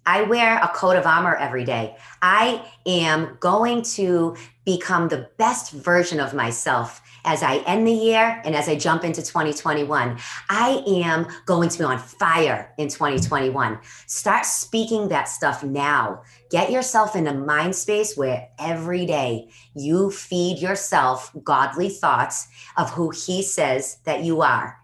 I 0.06 0.24
wear 0.24 0.58
a 0.58 0.68
coat 0.70 0.96
of 0.96 1.06
armor 1.06 1.36
every 1.36 1.64
day. 1.64 1.96
I 2.22 2.66
am 2.86 3.38
going 3.40 3.84
to 3.94 4.36
become 4.66 5.08
the 5.08 5.30
best 5.38 5.72
version 5.72 6.20
of 6.20 6.34
myself 6.34 7.02
as 7.26 7.42
I 7.42 7.58
end 7.60 7.88
the 7.88 7.92
year 7.92 8.42
and 8.44 8.56
as 8.56 8.68
I 8.68 8.76
jump 8.76 9.04
into 9.04 9.22
2021. 9.22 10.18
I 10.50 10.84
am 10.88 11.28
going 11.46 11.70
to 11.70 11.78
be 11.78 11.84
on 11.86 12.00
fire 12.00 12.74
in 12.78 12.90
2021. 12.90 13.80
Start 14.08 14.46
speaking 14.46 15.08
that 15.08 15.30
stuff 15.30 15.64
now. 15.64 16.24
Get 16.50 16.72
yourself 16.72 17.16
in 17.16 17.28
a 17.28 17.34
mind 17.34 17.76
space 17.76 18.18
where 18.18 18.50
every 18.60 19.06
day 19.06 19.50
you 19.74 20.12
feed 20.12 20.60
yourself 20.60 21.32
godly 21.44 21.90
thoughts 21.90 22.48
of 22.78 22.90
who 22.92 23.10
He 23.12 23.42
says 23.42 24.00
that 24.04 24.24
you 24.24 24.42
are. 24.42 24.78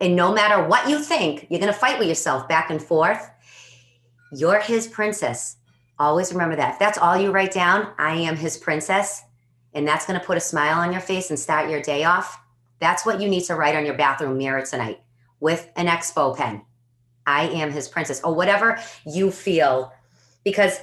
And 0.00 0.16
no 0.16 0.32
matter 0.32 0.66
what 0.66 0.88
you 0.88 0.98
think, 0.98 1.46
you're 1.48 1.60
going 1.60 1.72
to 1.72 1.78
fight 1.78 1.98
with 1.98 2.08
yourself 2.08 2.48
back 2.48 2.70
and 2.70 2.82
forth 2.82 3.30
you're 4.32 4.60
his 4.60 4.86
princess. 4.86 5.56
Always 5.98 6.32
remember 6.32 6.56
that. 6.56 6.74
If 6.74 6.78
that's 6.78 6.98
all 6.98 7.16
you 7.16 7.30
write 7.30 7.52
down, 7.52 7.92
I 7.98 8.14
am 8.14 8.36
his 8.36 8.56
princess, 8.56 9.22
and 9.74 9.86
that's 9.86 10.06
going 10.06 10.18
to 10.18 10.26
put 10.26 10.36
a 10.36 10.40
smile 10.40 10.78
on 10.78 10.90
your 10.92 11.00
face 11.00 11.30
and 11.30 11.38
start 11.38 11.70
your 11.70 11.80
day 11.80 12.04
off. 12.04 12.40
That's 12.80 13.06
what 13.06 13.20
you 13.20 13.28
need 13.28 13.44
to 13.44 13.54
write 13.54 13.76
on 13.76 13.86
your 13.86 13.96
bathroom 13.96 14.38
mirror 14.38 14.62
tonight 14.62 15.00
with 15.38 15.70
an 15.76 15.86
expo 15.86 16.36
pen. 16.36 16.62
I 17.26 17.48
am 17.48 17.70
his 17.70 17.88
princess, 17.88 18.20
or 18.24 18.34
whatever 18.34 18.80
you 19.06 19.30
feel. 19.30 19.92
Because 20.44 20.80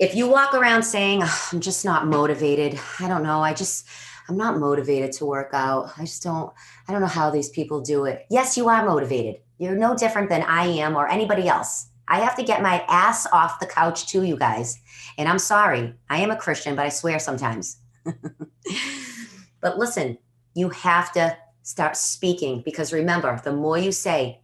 if 0.00 0.14
you 0.14 0.28
walk 0.28 0.54
around 0.54 0.82
saying, 0.82 1.20
oh, 1.22 1.48
I'm 1.52 1.60
just 1.60 1.84
not 1.84 2.06
motivated, 2.06 2.78
I 2.98 3.08
don't 3.08 3.22
know, 3.22 3.40
I 3.40 3.54
just, 3.54 3.86
I'm 4.28 4.36
not 4.36 4.58
motivated 4.58 5.12
to 5.12 5.26
work 5.26 5.50
out. 5.52 5.92
I 5.96 6.02
just 6.02 6.22
don't, 6.22 6.52
I 6.88 6.92
don't 6.92 7.00
know 7.00 7.06
how 7.06 7.30
these 7.30 7.50
people 7.50 7.80
do 7.80 8.04
it. 8.06 8.26
Yes, 8.28 8.56
you 8.56 8.68
are 8.68 8.84
motivated. 8.84 9.40
You're 9.58 9.76
no 9.76 9.96
different 9.96 10.28
than 10.28 10.42
I 10.42 10.66
am 10.66 10.96
or 10.96 11.08
anybody 11.08 11.46
else. 11.48 11.88
I 12.08 12.20
have 12.20 12.36
to 12.36 12.42
get 12.42 12.62
my 12.62 12.84
ass 12.88 13.26
off 13.32 13.60
the 13.60 13.66
couch 13.66 14.08
too, 14.08 14.22
you 14.22 14.36
guys. 14.36 14.78
And 15.18 15.28
I'm 15.28 15.38
sorry, 15.38 15.94
I 16.08 16.18
am 16.18 16.30
a 16.30 16.36
Christian, 16.36 16.76
but 16.76 16.86
I 16.86 16.90
swear 16.90 17.18
sometimes. 17.18 17.78
but 19.60 19.78
listen, 19.78 20.18
you 20.54 20.68
have 20.70 21.12
to 21.12 21.36
start 21.62 21.96
speaking 21.96 22.62
because 22.64 22.92
remember, 22.92 23.40
the 23.42 23.52
more 23.52 23.76
you 23.76 23.90
say, 23.90 24.40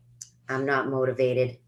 I'm 0.49 0.66
not 0.66 0.88
motivated, 0.88 1.59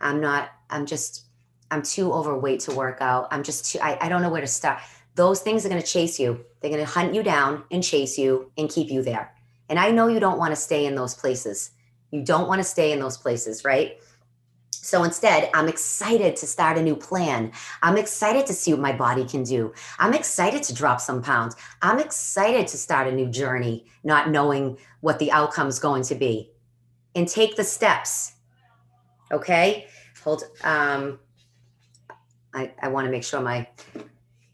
I'm 0.00 0.20
not, 0.20 0.50
I'm 0.70 0.86
just, 0.86 1.24
I'm 1.70 1.82
too 1.82 2.12
overweight 2.12 2.60
to 2.60 2.74
work 2.74 2.98
out, 3.00 3.28
I'm 3.32 3.42
just 3.42 3.72
too, 3.72 3.80
I, 3.82 3.98
I 4.00 4.08
don't 4.08 4.22
know 4.22 4.30
where 4.30 4.40
to 4.40 4.46
start. 4.46 4.78
Those 5.16 5.40
things 5.40 5.66
are 5.66 5.68
going 5.68 5.80
to 5.80 5.86
chase 5.86 6.20
you. 6.20 6.44
They're 6.60 6.70
going 6.70 6.84
to 6.84 6.90
hunt 6.90 7.14
you 7.14 7.22
down 7.22 7.64
and 7.70 7.82
chase 7.82 8.18
you 8.18 8.52
and 8.56 8.68
keep 8.68 8.90
you 8.90 9.02
there. 9.02 9.34
And 9.68 9.78
I 9.78 9.90
know 9.90 10.06
you 10.08 10.20
don't 10.20 10.38
want 10.38 10.52
to 10.52 10.56
stay 10.60 10.86
in 10.86 10.94
those 10.94 11.14
places. 11.14 11.70
You 12.10 12.22
don't 12.22 12.46
want 12.46 12.60
to 12.60 12.64
stay 12.64 12.92
in 12.92 13.00
those 13.00 13.16
places, 13.16 13.64
right? 13.64 13.98
So 14.70 15.02
instead, 15.02 15.50
I'm 15.52 15.68
excited 15.68 16.36
to 16.36 16.46
start 16.46 16.78
a 16.78 16.82
new 16.82 16.94
plan. 16.94 17.50
I'm 17.82 17.96
excited 17.96 18.46
to 18.46 18.52
see 18.52 18.72
what 18.72 18.80
my 18.80 18.92
body 18.92 19.24
can 19.24 19.42
do. 19.42 19.74
I'm 19.98 20.14
excited 20.14 20.62
to 20.64 20.74
drop 20.74 21.00
some 21.00 21.22
pounds. 21.22 21.56
I'm 21.82 21.98
excited 21.98 22.68
to 22.68 22.78
start 22.78 23.08
a 23.08 23.12
new 23.12 23.28
journey, 23.28 23.86
not 24.04 24.30
knowing 24.30 24.78
what 25.00 25.18
the 25.18 25.32
outcome 25.32 25.66
is 25.66 25.80
going 25.80 26.04
to 26.04 26.14
be. 26.14 26.52
And 27.16 27.26
take 27.26 27.56
the 27.56 27.64
steps. 27.64 28.34
Okay? 29.32 29.86
Hold 30.22 30.44
um 30.62 31.18
I, 32.54 32.72
I 32.80 32.88
want 32.88 33.06
to 33.06 33.10
make 33.10 33.24
sure 33.24 33.40
my 33.40 33.68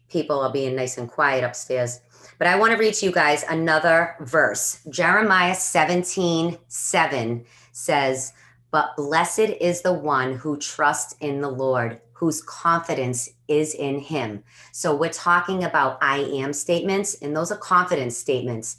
people 0.09 0.41
are 0.41 0.51
being 0.51 0.75
nice 0.75 0.97
and 0.97 1.09
quiet 1.09 1.43
upstairs. 1.43 2.01
But 2.37 2.47
I 2.47 2.57
want 2.57 2.71
to 2.71 2.77
read 2.77 2.93
to 2.95 3.05
you 3.05 3.11
guys 3.11 3.43
another 3.49 4.15
verse. 4.19 4.81
Jeremiah 4.89 5.55
17, 5.55 6.57
7 6.67 7.45
says, 7.71 8.33
but 8.73 8.97
blessed 8.97 9.51
is 9.61 9.83
the 9.83 9.93
one 9.93 10.33
who 10.33 10.57
trusts 10.57 11.15
in 11.19 11.41
the 11.41 11.49
Lord, 11.49 12.01
whose 12.11 12.41
confidence 12.41 13.29
is 13.47 13.75
in 13.75 13.99
him. 13.99 14.43
So 14.71 14.95
we're 14.95 15.11
talking 15.11 15.63
about 15.63 15.99
I 16.01 16.17
am 16.17 16.53
statements, 16.53 17.13
and 17.21 17.35
those 17.35 17.51
are 17.51 17.57
confidence 17.57 18.17
statements. 18.17 18.77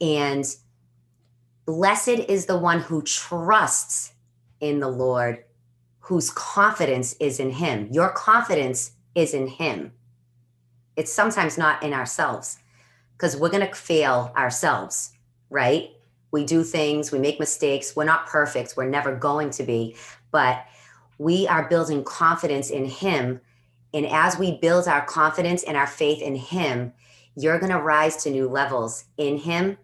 And 0.00 0.46
blessed 1.66 2.10
is 2.28 2.46
the 2.46 2.56
one 2.56 2.78
who 2.78 3.02
trusts 3.02 4.12
in 4.60 4.78
the 4.78 4.88
Lord, 4.88 5.42
whose 5.98 6.30
confidence 6.30 7.14
is 7.14 7.40
in 7.40 7.50
him. 7.50 7.88
Your 7.90 8.10
confidence 8.10 8.92
is 9.16 9.34
in 9.34 9.48
him. 9.48 9.94
It's 10.94 11.12
sometimes 11.12 11.58
not 11.58 11.82
in 11.82 11.92
ourselves 11.92 12.58
because 13.16 13.36
we're 13.36 13.50
going 13.50 13.66
to 13.66 13.74
fail 13.74 14.32
ourselves, 14.36 15.10
right? 15.50 15.90
We 16.34 16.44
do 16.44 16.64
things, 16.64 17.12
we 17.12 17.18
make 17.20 17.38
mistakes. 17.38 17.94
We're 17.94 18.04
not 18.04 18.26
perfect. 18.26 18.74
We're 18.76 18.90
never 18.90 19.14
going 19.14 19.50
to 19.50 19.62
be, 19.62 19.96
but 20.32 20.66
we 21.16 21.46
are 21.46 21.68
building 21.68 22.02
confidence 22.02 22.70
in 22.70 22.86
Him. 22.86 23.40
And 23.94 24.04
as 24.04 24.36
we 24.36 24.58
build 24.58 24.88
our 24.88 25.06
confidence 25.06 25.62
and 25.62 25.76
our 25.76 25.86
faith 25.86 26.20
in 26.20 26.34
Him, 26.34 26.92
You're 27.36 27.58
going 27.58 27.72
to 27.72 27.80
rise 27.80 28.16
to 28.22 28.30
new 28.30 28.48
levels 28.48 29.04
in 29.16 29.38
Him, 29.38 29.78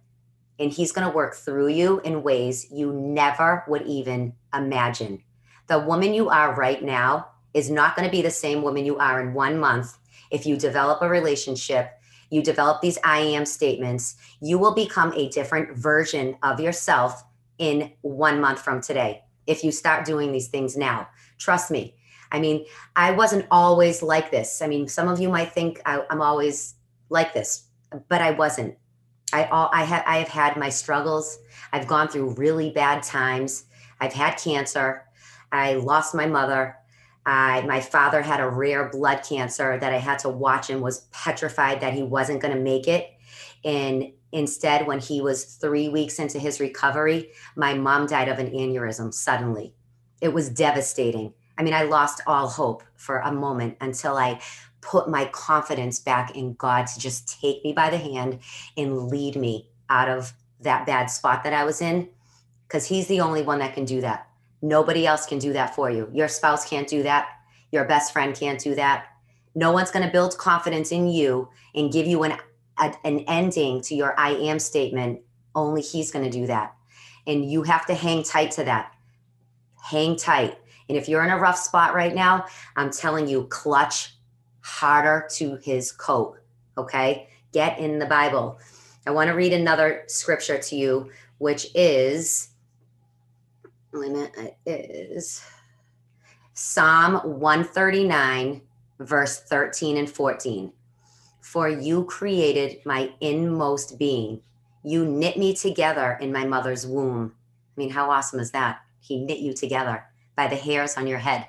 and 0.59 0.73
He's 0.73 0.93
going 0.93 1.09
to 1.09 1.15
work 1.15 1.35
through 1.35 1.69
you 1.69 2.01
in 2.01 2.23
ways 2.23 2.67
you 2.71 2.93
never 2.93 3.65
would 3.67 3.83
even 3.87 4.35
imagine. 4.53 5.23
The 5.69 5.79
woman 5.79 6.15
you 6.15 6.29
are 6.31 6.55
right 6.55 6.83
now 6.83 7.29
is 7.55 7.71
not 7.71 7.97
going 7.97 8.09
to 8.09 8.17
be 8.17 8.23
the 8.23 8.31
same 8.31 8.63
woman 8.63 8.85
you 8.85 8.99
are 8.99 9.21
in 9.21 9.35
one 9.35 9.59
month 9.59 9.99
if 10.31 10.47
you 10.47 10.57
develop 10.57 11.03
a 11.03 11.09
relationship 11.09 12.00
you 12.31 12.43
develop 12.43 12.81
these 12.81 12.99
I 13.05 13.19
am 13.19 13.45
statements, 13.45 14.17
you 14.41 14.59
will 14.59 14.75
become 14.75 15.13
a 15.15 15.29
different 15.29 15.77
version 15.77 16.37
of 16.43 16.61
yourself 16.61 17.23
in 17.59 17.93
one 18.01 18.41
month 18.41 18.61
from 18.61 18.81
today 18.81 19.23
if 19.47 19.63
you 19.63 19.73
start 19.73 20.07
doing 20.07 20.33
these 20.33 20.49
things 20.49 20.77
now. 20.77 21.09
Trust 21.39 21.71
me. 21.71 21.95
I 22.33 22.39
mean, 22.39 22.65
I 22.95 23.11
wasn't 23.11 23.47
always 23.51 24.03
like 24.03 24.31
this. 24.31 24.63
I 24.63 24.69
mean, 24.69 24.87
some 24.89 25.09
of 25.09 25.21
you 25.21 25.29
might 25.29 25.53
think 25.53 25.81
I, 25.85 26.03
am 26.11 26.23
always 26.23 26.75
like 27.09 27.35
this, 27.35 27.65
but 28.09 28.21
I 28.21 28.31
wasn't. 28.31 28.77
I 29.33 29.45
all 29.45 29.71
I 29.73 29.85
have 29.85 30.05
I 30.07 30.19
have 30.19 30.29
had 30.29 30.57
my 30.57 30.69
struggles. 30.69 31.39
I've 31.73 31.87
gone 31.87 32.09
through 32.09 32.35
really 32.35 32.71
bad 32.71 33.03
times. 33.03 33.65
I've 34.01 34.13
had 34.13 34.37
cancer. 34.37 35.05
I 35.53 35.75
lost 35.75 36.15
my 36.15 36.27
mother. 36.27 36.77
I, 37.27 37.61
my 37.63 37.81
father 37.81 38.23
had 38.23 38.41
a 38.41 38.49
rare 38.49 38.89
blood 38.89 39.23
cancer 39.29 39.79
that 39.79 39.93
I 39.93 39.99
had 39.99 40.19
to 40.21 40.29
watch 40.29 40.71
and 40.71 40.81
was 40.81 41.07
petrified 41.13 41.81
that 41.81 41.93
he 41.93 42.03
wasn't 42.03 42.41
going 42.41 42.55
to 42.55 42.61
make 42.61 42.89
it. 42.89 43.11
And 43.65 44.13
instead, 44.33 44.87
when 44.87 45.01
he 45.01 45.21
was 45.21 45.45
three 45.45 45.89
weeks 45.89 46.19
into 46.19 46.39
his 46.39 46.61
recovery, 46.61 47.31
my 47.57 47.75
mom 47.75 48.07
died 48.07 48.29
of 48.29 48.39
an 48.39 48.51
aneurysm 48.51 49.13
suddenly. 49.13 49.75
It 50.21 50.33
was 50.33 50.49
devastating. 50.49 51.35
I 51.59 51.63
mean, 51.63 51.75
I 51.75 51.83
lost 51.83 52.23
all 52.27 52.49
hope 52.49 52.83
for 52.97 53.19
a 53.19 53.33
moment 53.33 53.77
until 53.81 54.17
I 54.17 54.41
put 54.81 55.11
my 55.11 55.27
confidence 55.27 56.01
back 56.01 56.35
in 56.35 56.55
God 56.55 56.87
to 56.87 56.99
just 56.99 57.41
take 57.41 57.63
me 57.63 57.75
by 57.75 57.91
the 57.91 57.99
hand 57.99 58.39
and 58.79 59.09
lead 59.09 59.37
me 59.37 59.69
out 59.91 60.09
of 60.09 60.33
that 60.61 60.87
bad 60.87 61.07
spot 61.07 61.45
that 61.45 61.53
I 61.53 61.65
was 61.65 61.83
in. 61.83 62.09
Because 62.67 62.87
He's 62.87 63.09
the 63.09 63.21
only 63.21 63.43
one 63.43 63.59
that 63.59 63.75
can 63.75 63.85
do 63.85 64.01
that. 64.01 64.30
Nobody 64.63 65.07
else 65.07 65.27
can 65.27 65.39
do 65.39 65.53
that 65.55 65.75
for 65.75 65.91
you. 65.91 66.11
Your 66.13 66.29
spouse 66.29 66.69
can't 66.69 66.89
do 66.89 67.03
that. 67.03 67.29
Your 67.73 67.85
best 67.85 68.13
friend 68.13 68.35
can't 68.35 68.61
do 68.61 68.75
that. 68.75 69.07
No 69.55 69.73
one's 69.73 69.91
going 69.91 70.05
to 70.05 70.13
build 70.13 70.37
confidence 70.39 70.93
in 70.93 71.09
you 71.09 71.49
and 71.75 71.93
give 71.93 72.07
you 72.07 72.23
an, 72.25 72.37
a, 72.79 72.95
an 73.05 73.21
ending 73.27 73.81
to 73.83 73.95
your 73.95 74.19
I 74.19 74.31
am 74.31 74.59
statement. 74.59 75.21
Only 75.55 75.83
He's 75.83 76.11
going 76.11 76.25
to 76.25 76.31
do 76.31 76.47
that. 76.47 76.75
And 77.27 77.51
you 77.51 77.63
have 77.63 77.87
to 77.87 77.95
hang 77.95 78.23
tight 78.23 78.51
to 78.53 78.65
that. 78.65 78.93
Hang 79.83 80.17
tight. 80.17 80.59
And 80.89 80.99
if 80.99 81.09
you're 81.09 81.25
in 81.25 81.31
a 81.31 81.39
rough 81.39 81.59
spot 81.59 81.95
right 81.95 82.15
now, 82.15 82.47
I'm 82.77 82.91
telling 82.91 83.29
you, 83.29 83.45
clutch 83.45 84.15
harder 84.61 85.27
to 85.33 85.57
His 85.63 85.93
coat. 85.93 86.39
Okay? 86.77 87.29
Get 87.53 87.79
in 87.79 87.99
the 87.99 88.07
Bible. 88.07 88.59
I 89.07 89.11
want 89.11 89.29
to 89.29 89.35
read 89.35 89.53
another 89.53 90.05
scripture 90.07 90.59
to 90.59 90.77
you, 90.77 91.11
which 91.39 91.67
is 91.75 92.50
limit 93.93 94.57
is 94.67 95.43
Psalm 96.53 97.15
139, 97.41 98.63
verse 99.01 99.41
13 99.41 99.97
and 99.97 100.11
14. 100.11 100.73
For 101.41 101.69
you 101.69 102.05
created 102.05 102.85
my 102.85 103.13
inmost 103.21 103.99
being. 103.99 104.41
You 104.83 105.05
knit 105.05 105.37
me 105.37 105.55
together 105.55 106.17
in 106.21 106.33
my 106.33 106.45
mother's 106.45 106.87
womb. 106.87 107.35
I 107.77 107.81
mean, 107.81 107.91
how 107.91 108.11
awesome 108.11 108.41
is 108.41 108.53
that? 108.53 108.81
He 109.01 109.25
knit 109.25 109.39
you 109.39 109.53
together 109.53 110.05
by 110.37 110.47
the 110.47 110.57
hairs 110.57 110.97
on 110.97 111.07
your 111.07 111.19
head. 111.19 111.47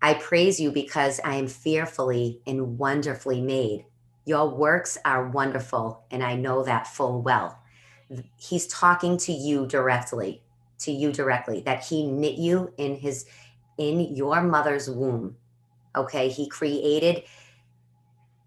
I 0.00 0.14
praise 0.14 0.60
you 0.60 0.72
because 0.72 1.20
I 1.24 1.36
am 1.36 1.48
fearfully 1.48 2.40
and 2.46 2.78
wonderfully 2.78 3.40
made. 3.40 3.86
Your 4.24 4.48
works 4.48 4.98
are 5.04 5.28
wonderful, 5.28 6.04
and 6.10 6.22
I 6.22 6.36
know 6.36 6.62
that 6.64 6.86
full 6.86 7.22
well. 7.22 7.58
He's 8.36 8.66
talking 8.66 9.16
to 9.18 9.32
you 9.32 9.66
directly 9.66 10.41
to 10.82 10.92
you 10.92 11.12
directly 11.12 11.60
that 11.62 11.84
he 11.84 12.06
knit 12.06 12.34
you 12.34 12.72
in 12.76 12.96
his 12.96 13.26
in 13.78 14.14
your 14.14 14.42
mother's 14.42 14.88
womb 14.88 15.36
okay 15.96 16.28
he 16.28 16.48
created 16.48 17.22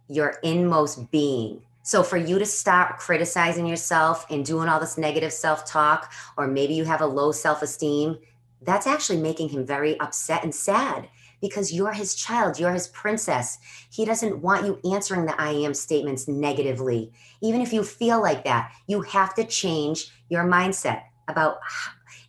your 0.07 0.35
inmost 0.43 1.09
being 1.11 1.61
so 1.83 2.01
for 2.01 2.17
you 2.17 2.39
to 2.39 2.45
stop 2.45 2.97
criticizing 2.97 3.65
yourself 3.65 4.25
and 4.29 4.45
doing 4.45 4.69
all 4.69 4.79
this 4.79 4.97
negative 4.97 5.33
self-talk 5.33 6.11
or 6.37 6.47
maybe 6.47 6.73
you 6.73 6.83
have 6.83 7.01
a 7.01 7.05
low 7.05 7.31
self-esteem 7.31 8.17
that's 8.61 8.87
actually 8.87 9.19
making 9.19 9.49
him 9.49 9.65
very 9.65 9.99
upset 9.99 10.43
and 10.43 10.53
sad 10.53 11.09
because 11.41 11.71
you're 11.71 11.93
his 11.93 12.15
child, 12.15 12.59
you're 12.59 12.71
his 12.71 12.87
princess. 12.87 13.59
He 13.91 14.05
doesn't 14.05 14.41
want 14.41 14.65
you 14.65 14.79
answering 14.91 15.25
the 15.25 15.39
I 15.39 15.51
am 15.51 15.73
statements 15.73 16.27
negatively. 16.27 17.11
Even 17.41 17.61
if 17.61 17.71
you 17.71 17.83
feel 17.83 18.21
like 18.21 18.43
that, 18.45 18.71
you 18.87 19.01
have 19.01 19.35
to 19.35 19.43
change 19.43 20.11
your 20.29 20.43
mindset 20.43 21.03
about 21.27 21.59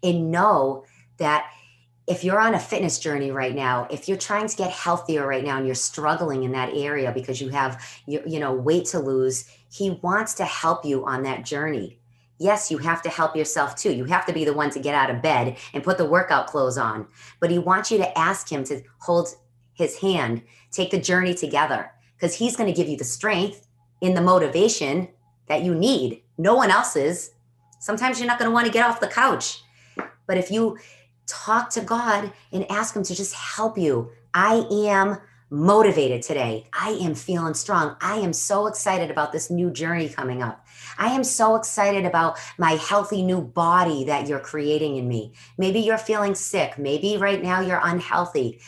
and 0.03 0.31
know 0.31 0.85
that 1.19 1.51
if 2.07 2.23
you're 2.23 2.41
on 2.41 2.55
a 2.55 2.59
fitness 2.59 2.99
journey 2.99 3.31
right 3.31 3.55
now 3.55 3.87
if 3.91 4.09
you're 4.09 4.17
trying 4.17 4.47
to 4.47 4.57
get 4.57 4.71
healthier 4.71 5.27
right 5.27 5.45
now 5.45 5.57
and 5.57 5.67
you're 5.67 5.75
struggling 5.75 6.45
in 6.45 6.53
that 6.53 6.73
area 6.75 7.11
because 7.13 7.41
you 7.41 7.49
have 7.49 7.85
you, 8.07 8.23
you 8.27 8.39
know 8.39 8.53
weight 8.53 8.87
to 8.87 8.99
lose 8.99 9.49
he 9.71 9.91
wants 10.03 10.35
to 10.35 10.45
help 10.45 10.85
you 10.85 11.05
on 11.05 11.23
that 11.23 11.45
journey. 11.45 11.99
Yes 12.39 12.71
you 12.71 12.79
have 12.79 13.03
to 13.03 13.09
help 13.09 13.35
yourself 13.35 13.75
too. 13.75 13.93
You 13.93 14.05
have 14.05 14.27
to 14.27 14.33
be 14.33 14.45
the 14.45 14.53
one 14.53 14.71
to 14.71 14.81
get 14.81 14.95
out 14.95 15.11
of 15.11 15.23
bed 15.23 15.57
and 15.73 15.83
put 15.83 15.99
the 15.99 16.07
workout 16.07 16.47
clothes 16.47 16.79
on 16.79 17.07
but 17.41 17.51
he 17.51 17.59
wants 17.59 17.91
you 17.91 17.99
to 17.99 18.19
ask 18.19 18.51
him 18.51 18.65
to 18.65 18.83
hold 18.99 19.29
his 19.75 19.99
hand 19.99 20.43
take 20.71 20.91
the 20.91 21.01
journey 21.01 21.35
together 21.35 21.91
because 22.17 22.35
he's 22.35 22.57
going 22.57 22.73
to 22.73 22.77
give 22.77 22.89
you 22.89 22.97
the 22.97 23.05
strength 23.05 23.67
in 24.01 24.15
the 24.15 24.21
motivation 24.21 25.09
that 25.49 25.63
you 25.63 25.75
need. 25.75 26.23
No 26.39 26.55
one 26.55 26.71
else's. 26.71 27.31
Sometimes 27.81 28.19
you're 28.19 28.29
not 28.29 28.39
going 28.39 28.51
to 28.51 28.55
want 28.55 28.67
to 28.67 28.73
get 28.73 28.87
off 28.87 29.01
the 29.01 29.09
couch 29.09 29.63
but 30.27 30.39
if 30.39 30.51
you 30.51 30.79
talk 31.27 31.71
to 31.71 31.81
God 31.81 32.33
and 32.53 32.71
ask 32.71 32.95
Him 32.95 33.03
to 33.05 33.15
just 33.15 33.35
help 33.35 33.77
you, 33.77 34.11
I 34.35 34.67
am 34.71 35.19
motivated 35.49 36.23
today. 36.23 36.67
I 36.73 36.91
am 37.01 37.15
feeling 37.15 37.55
strong. 37.55 37.97
I 38.01 38.17
am 38.17 38.33
so 38.33 38.67
excited 38.67 39.11
about 39.11 39.33
this 39.33 39.51
new 39.51 39.71
journey 39.71 40.09
coming 40.09 40.43
up. 40.43 40.67
I 40.99 41.13
am 41.13 41.23
so 41.23 41.55
excited 41.55 42.05
about 42.05 42.39
my 42.59 42.73
healthy 42.73 43.23
new 43.23 43.41
body 43.41 44.05
that 44.05 44.27
you're 44.27 44.41
creating 44.41 44.97
in 44.97 45.07
me. 45.07 45.33
Maybe 45.57 45.79
you're 45.79 45.99
feeling 45.99 46.35
sick. 46.35 46.79
Maybe 46.79 47.17
right 47.17 47.43
now 47.43 47.61
you're 47.61 47.81
unhealthy. 47.83 48.61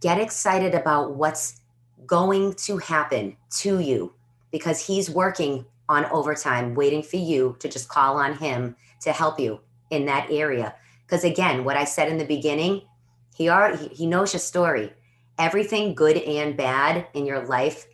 Get 0.00 0.20
excited 0.20 0.74
about 0.74 1.14
what's 1.14 1.60
going 2.06 2.54
to 2.54 2.78
happen 2.78 3.36
to 3.50 3.80
you 3.80 4.12
because 4.50 4.86
he's 4.86 5.10
working 5.10 5.64
on 5.88 6.04
overtime, 6.06 6.74
waiting 6.74 7.02
for 7.02 7.16
you 7.16 7.56
to 7.60 7.68
just 7.68 7.88
call 7.88 8.18
on 8.18 8.34
him 8.34 8.76
to 9.00 9.12
help 9.12 9.40
you 9.40 9.60
in 9.90 10.04
that 10.06 10.30
area. 10.30 10.74
Because 11.08 11.24
again, 11.24 11.64
what 11.64 11.78
I 11.78 11.84
said 11.84 12.08
in 12.08 12.18
the 12.18 12.24
beginning, 12.26 12.82
he 13.34 13.48
already 13.48 13.88
he 13.88 14.06
knows 14.06 14.34
your 14.34 14.40
story. 14.40 14.92
Everything 15.38 15.94
good 15.94 16.18
and 16.18 16.54
bad 16.54 17.06
in 17.14 17.24
your 17.24 17.46
life, 17.46 17.86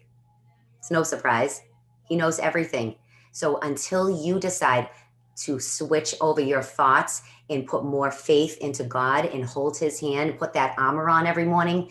it's 0.78 0.90
no 0.90 1.04
surprise. 1.04 1.62
He 2.08 2.16
knows 2.16 2.40
everything. 2.40 2.96
So 3.30 3.58
until 3.60 4.10
you 4.10 4.40
decide 4.40 4.88
to 5.36 5.60
switch 5.60 6.14
over 6.20 6.40
your 6.40 6.62
thoughts 6.62 7.22
and 7.48 7.66
put 7.66 7.84
more 7.84 8.10
faith 8.10 8.58
into 8.58 8.82
God 8.82 9.26
and 9.26 9.44
hold 9.44 9.76
his 9.76 10.00
hand, 10.00 10.38
put 10.38 10.52
that 10.54 10.74
armor 10.76 11.08
on 11.08 11.26
every 11.26 11.44
morning, 11.44 11.90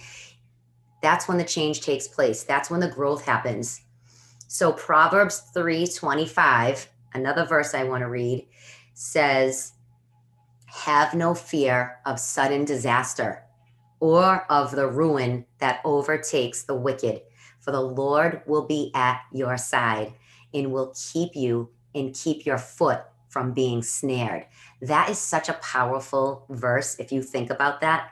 that's 1.02 1.28
when 1.28 1.38
the 1.38 1.44
change 1.44 1.82
takes 1.82 2.08
place. 2.08 2.44
That's 2.44 2.70
when 2.70 2.80
the 2.80 2.90
growth 2.90 3.24
happens. 3.24 3.82
So 4.48 4.74
Proverbs 4.74 5.44
3:25, 5.56 6.88
another 7.14 7.46
verse 7.46 7.74
I 7.74 7.84
want 7.84 8.02
to 8.02 8.10
read, 8.10 8.48
says, 8.94 9.74
have 10.74 11.14
no 11.14 11.36
fear 11.36 12.00
of 12.04 12.20
sudden 12.20 12.66
disaster 12.66 13.44
or 14.00 14.52
of 14.52 14.72
the 14.72 14.88
ruin 14.88 15.46
that 15.60 15.80
overtakes 15.86 16.64
the 16.64 16.76
wicked, 16.76 17.22
for 17.60 17.72
the 17.72 17.80
Lord 17.80 18.42
will 18.48 18.66
be 18.66 18.92
at 18.96 19.22
your 19.32 19.56
side 19.56 20.14
and 20.52 20.74
will 20.74 20.94
keep 21.12 21.36
you 21.36 21.70
and 21.94 22.16
keep 22.16 22.46
your 22.46 22.58
foot 22.58 23.02
from 23.30 23.54
being 23.54 23.84
snared. 23.84 24.48
That 24.82 25.10
is 25.10 25.20
such 25.20 25.48
a 25.48 25.54
powerful 25.54 26.48
verse 26.50 27.00
if 27.00 27.12
you 27.12 27.22
think 27.22 27.52
about 27.52 27.82
that. 27.82 28.10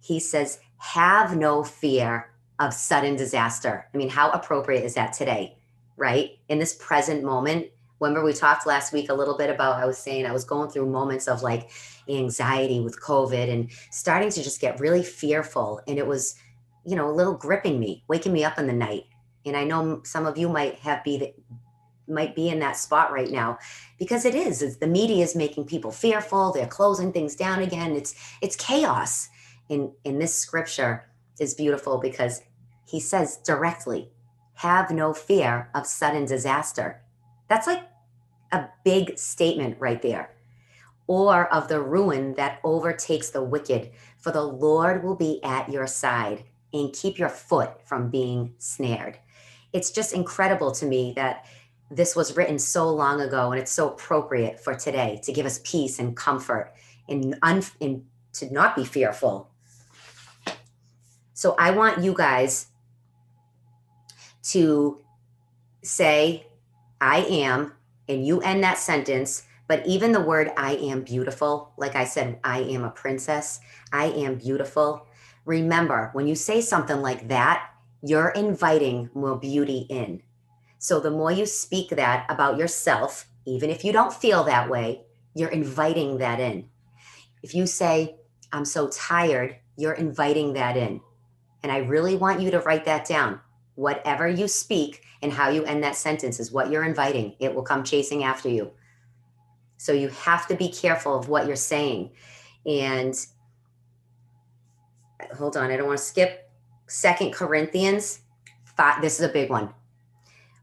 He 0.00 0.20
says, 0.20 0.60
Have 0.76 1.34
no 1.34 1.64
fear 1.64 2.30
of 2.58 2.74
sudden 2.74 3.16
disaster. 3.16 3.88
I 3.92 3.96
mean, 3.96 4.10
how 4.10 4.30
appropriate 4.30 4.84
is 4.84 4.94
that 4.94 5.14
today, 5.14 5.56
right? 5.96 6.32
In 6.48 6.58
this 6.58 6.74
present 6.74 7.24
moment, 7.24 7.68
remember 8.00 8.24
we 8.24 8.32
talked 8.32 8.66
last 8.66 8.92
week 8.92 9.08
a 9.08 9.14
little 9.14 9.36
bit 9.36 9.50
about 9.50 9.82
i 9.82 9.86
was 9.86 9.98
saying 9.98 10.26
i 10.26 10.32
was 10.32 10.44
going 10.44 10.68
through 10.70 10.86
moments 10.86 11.28
of 11.28 11.42
like 11.42 11.70
anxiety 12.08 12.80
with 12.80 13.00
covid 13.00 13.52
and 13.52 13.70
starting 13.90 14.30
to 14.30 14.42
just 14.42 14.60
get 14.60 14.80
really 14.80 15.02
fearful. 15.02 15.80
And 15.88 15.98
it 15.98 16.06
was 16.06 16.36
you 16.84 16.94
know 16.94 17.10
a 17.10 17.12
little 17.12 17.34
gripping 17.34 17.80
me 17.80 18.04
waking 18.08 18.32
me 18.32 18.44
up 18.44 18.58
in 18.58 18.66
the 18.66 18.72
night. 18.72 19.04
And 19.44 19.56
i 19.56 19.64
know 19.64 20.02
some 20.04 20.26
of 20.26 20.38
you 20.38 20.48
might 20.48 20.76
have 20.76 21.02
be 21.04 21.18
the, 21.18 21.34
might 22.08 22.36
be 22.36 22.48
in 22.48 22.60
that 22.60 22.76
spot 22.76 23.12
right 23.12 23.30
now 23.30 23.58
because 23.98 24.24
it 24.24 24.34
is 24.34 24.62
it's, 24.62 24.76
the 24.76 24.86
media 24.86 25.24
is 25.24 25.34
making 25.34 25.64
people 25.64 25.90
fearful. 25.90 26.52
They're 26.52 26.66
closing 26.66 27.12
things 27.12 27.34
down 27.34 27.62
again. 27.62 27.96
It's 27.96 28.14
it's 28.40 28.56
chaos. 28.56 29.28
In 29.68 29.92
in 30.04 30.18
this 30.18 30.34
scripture 30.34 31.08
is 31.40 31.54
beautiful 31.54 31.98
because 31.98 32.40
he 32.86 33.00
says 33.00 33.38
directly 33.38 34.10
have 34.54 34.90
no 34.90 35.12
fear 35.12 35.68
of 35.74 35.86
sudden 35.86 36.24
disaster. 36.24 37.02
That's 37.48 37.66
like 37.66 37.82
a 38.52 38.68
big 38.84 39.18
statement 39.18 39.76
right 39.78 40.00
there. 40.00 40.30
Or 41.06 41.52
of 41.52 41.68
the 41.68 41.80
ruin 41.80 42.34
that 42.34 42.60
overtakes 42.64 43.30
the 43.30 43.42
wicked, 43.42 43.90
for 44.18 44.32
the 44.32 44.42
Lord 44.42 45.04
will 45.04 45.14
be 45.14 45.42
at 45.44 45.70
your 45.70 45.86
side 45.86 46.44
and 46.72 46.92
keep 46.92 47.18
your 47.18 47.28
foot 47.28 47.70
from 47.84 48.10
being 48.10 48.54
snared. 48.58 49.18
It's 49.72 49.90
just 49.90 50.12
incredible 50.12 50.72
to 50.72 50.86
me 50.86 51.12
that 51.16 51.44
this 51.90 52.16
was 52.16 52.36
written 52.36 52.58
so 52.58 52.90
long 52.90 53.20
ago 53.20 53.52
and 53.52 53.60
it's 53.60 53.70
so 53.70 53.88
appropriate 53.90 54.58
for 54.58 54.74
today 54.74 55.20
to 55.22 55.32
give 55.32 55.46
us 55.46 55.60
peace 55.62 55.98
and 55.98 56.16
comfort 56.16 56.74
and, 57.08 57.36
un- 57.42 57.62
and 57.80 58.04
to 58.32 58.52
not 58.52 58.74
be 58.74 58.84
fearful. 58.84 59.50
So 61.34 61.54
I 61.58 61.70
want 61.70 62.02
you 62.02 62.14
guys 62.14 62.66
to 64.44 65.00
say, 65.82 66.45
I 67.00 67.18
am, 67.22 67.72
and 68.08 68.26
you 68.26 68.40
end 68.40 68.62
that 68.64 68.78
sentence. 68.78 69.44
But 69.68 69.86
even 69.86 70.12
the 70.12 70.20
word 70.20 70.52
I 70.56 70.76
am 70.76 71.02
beautiful, 71.02 71.72
like 71.76 71.96
I 71.96 72.04
said, 72.04 72.38
I 72.44 72.60
am 72.60 72.84
a 72.84 72.90
princess, 72.90 73.60
I 73.92 74.06
am 74.06 74.36
beautiful. 74.36 75.06
Remember, 75.44 76.10
when 76.12 76.26
you 76.26 76.34
say 76.34 76.60
something 76.60 77.02
like 77.02 77.28
that, 77.28 77.68
you're 78.02 78.28
inviting 78.30 79.10
more 79.14 79.36
beauty 79.36 79.86
in. 79.90 80.22
So 80.78 81.00
the 81.00 81.10
more 81.10 81.32
you 81.32 81.46
speak 81.46 81.90
that 81.90 82.26
about 82.28 82.58
yourself, 82.58 83.26
even 83.44 83.70
if 83.70 83.84
you 83.84 83.92
don't 83.92 84.12
feel 84.12 84.44
that 84.44 84.70
way, 84.70 85.02
you're 85.34 85.48
inviting 85.48 86.18
that 86.18 86.38
in. 86.38 86.68
If 87.42 87.54
you 87.54 87.66
say, 87.66 88.16
I'm 88.52 88.64
so 88.64 88.88
tired, 88.88 89.56
you're 89.76 89.92
inviting 89.92 90.52
that 90.54 90.76
in. 90.76 91.00
And 91.62 91.72
I 91.72 91.78
really 91.78 92.16
want 92.16 92.40
you 92.40 92.50
to 92.52 92.60
write 92.60 92.84
that 92.84 93.06
down. 93.06 93.40
Whatever 93.76 94.28
you 94.28 94.48
speak 94.48 95.02
and 95.22 95.32
how 95.32 95.48
you 95.48 95.64
end 95.64 95.82
that 95.84 95.96
sentence 95.96 96.40
is 96.40 96.52
what 96.52 96.70
you're 96.70 96.84
inviting. 96.84 97.36
It 97.38 97.54
will 97.54 97.62
come 97.62 97.84
chasing 97.84 98.24
after 98.24 98.48
you. 98.48 98.72
So 99.76 99.92
you 99.92 100.08
have 100.08 100.46
to 100.48 100.56
be 100.56 100.68
careful 100.68 101.16
of 101.16 101.28
what 101.28 101.46
you're 101.46 101.56
saying. 101.56 102.10
And 102.66 103.14
hold 105.36 105.56
on, 105.56 105.70
I 105.70 105.76
don't 105.76 105.86
want 105.86 105.98
to 105.98 106.04
skip. 106.04 106.50
Second 106.86 107.32
Corinthians 107.32 108.20
5. 108.76 109.02
This 109.02 109.20
is 109.20 109.26
a 109.26 109.32
big 109.32 109.50
one. 109.50 109.70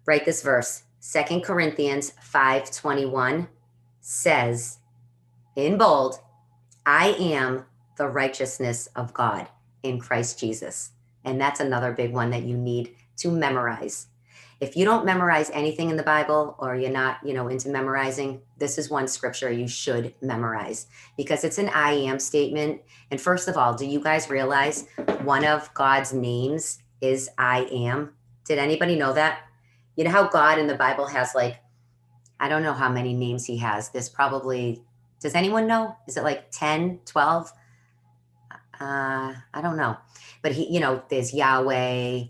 Write 0.05 0.25
this 0.25 0.41
verse. 0.41 0.83
Second 0.99 1.43
Corinthians 1.43 2.13
5:21 2.21 3.47
says 3.99 4.79
in 5.55 5.77
bold, 5.77 6.19
I 6.85 7.09
am 7.19 7.65
the 7.97 8.07
righteousness 8.07 8.87
of 8.95 9.13
God 9.13 9.47
in 9.83 9.99
Christ 9.99 10.39
Jesus. 10.39 10.91
And 11.23 11.39
that's 11.39 11.59
another 11.59 11.91
big 11.91 12.11
one 12.11 12.31
that 12.31 12.43
you 12.43 12.57
need 12.57 12.95
to 13.17 13.31
memorize. 13.31 14.07
If 14.59 14.77
you 14.77 14.85
don't 14.85 15.05
memorize 15.05 15.49
anything 15.49 15.89
in 15.89 15.97
the 15.97 16.03
Bible 16.03 16.55
or 16.57 16.75
you're 16.75 16.89
not, 16.89 17.17
you 17.23 17.33
know, 17.33 17.49
into 17.49 17.69
memorizing, 17.69 18.41
this 18.57 18.77
is 18.77 18.89
one 18.89 19.07
scripture 19.07 19.51
you 19.51 19.67
should 19.67 20.13
memorize 20.21 20.87
because 21.17 21.43
it's 21.43 21.57
an 21.57 21.69
I 21.69 21.91
am 21.91 22.19
statement. 22.19 22.81
And 23.11 23.19
first 23.19 23.47
of 23.47 23.57
all, 23.57 23.73
do 23.73 23.85
you 23.85 23.99
guys 23.99 24.29
realize 24.29 24.87
one 25.23 25.43
of 25.43 25.73
God's 25.73 26.13
names 26.13 26.79
is 27.01 27.29
I 27.37 27.67
am? 27.71 28.13
Did 28.45 28.57
anybody 28.57 28.95
know 28.95 29.11
that? 29.13 29.39
You 29.97 30.05
know 30.05 30.11
how 30.11 30.27
God 30.29 30.57
in 30.57 30.67
the 30.67 30.75
Bible 30.75 31.07
has 31.07 31.35
like 31.35 31.57
I 32.39 32.49
don't 32.49 32.63
know 32.63 32.73
how 32.73 32.89
many 32.89 33.13
names 33.13 33.45
he 33.45 33.57
has. 33.57 33.89
This 33.89 34.09
probably 34.09 34.83
does 35.23 35.35
anyone 35.35 35.67
know? 35.67 35.95
Is 36.05 36.17
it 36.17 36.23
like 36.23 36.51
10, 36.51 36.99
12? 37.05 37.53
Uh, 38.79 39.33
I 39.53 39.61
don't 39.61 39.77
know. 39.77 39.95
But 40.41 40.51
he, 40.51 40.69
you 40.69 40.81
know, 40.81 41.01
there's 41.09 41.33
Yahweh, 41.33 42.25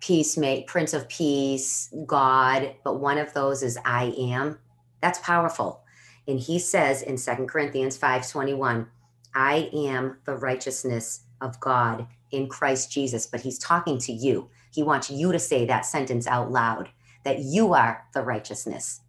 peacemate, 0.00 0.66
Prince 0.66 0.94
of 0.94 1.08
Peace, 1.08 1.92
God, 2.06 2.74
but 2.84 3.00
one 3.00 3.18
of 3.18 3.34
those 3.34 3.62
is 3.62 3.78
I 3.84 4.14
am. 4.18 4.58
That's 5.00 5.18
powerful. 5.20 5.82
And 6.26 6.38
he 6.38 6.58
says 6.58 7.02
in 7.02 7.16
Second 7.18 7.48
Corinthians 7.48 7.96
5:21, 7.96 8.88
I 9.34 9.70
am 9.72 10.18
the 10.24 10.36
righteousness 10.36 11.20
of 11.40 11.58
God 11.60 12.06
in 12.30 12.48
Christ 12.48 12.90
Jesus. 12.92 13.26
But 13.26 13.40
he's 13.40 13.58
talking 13.58 13.98
to 13.98 14.12
you. 14.12 14.50
He 14.70 14.82
wants 14.82 15.10
you 15.10 15.32
to 15.32 15.38
say 15.38 15.64
that 15.66 15.86
sentence 15.86 16.26
out 16.26 16.50
loud 16.50 16.90
that 17.24 17.40
you 17.40 17.74
are 17.74 18.06
the 18.14 18.22
righteousness, 18.22 19.00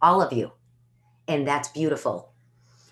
all 0.00 0.22
of 0.22 0.32
you. 0.32 0.52
And 1.28 1.46
that's 1.46 1.68
beautiful. 1.68 2.32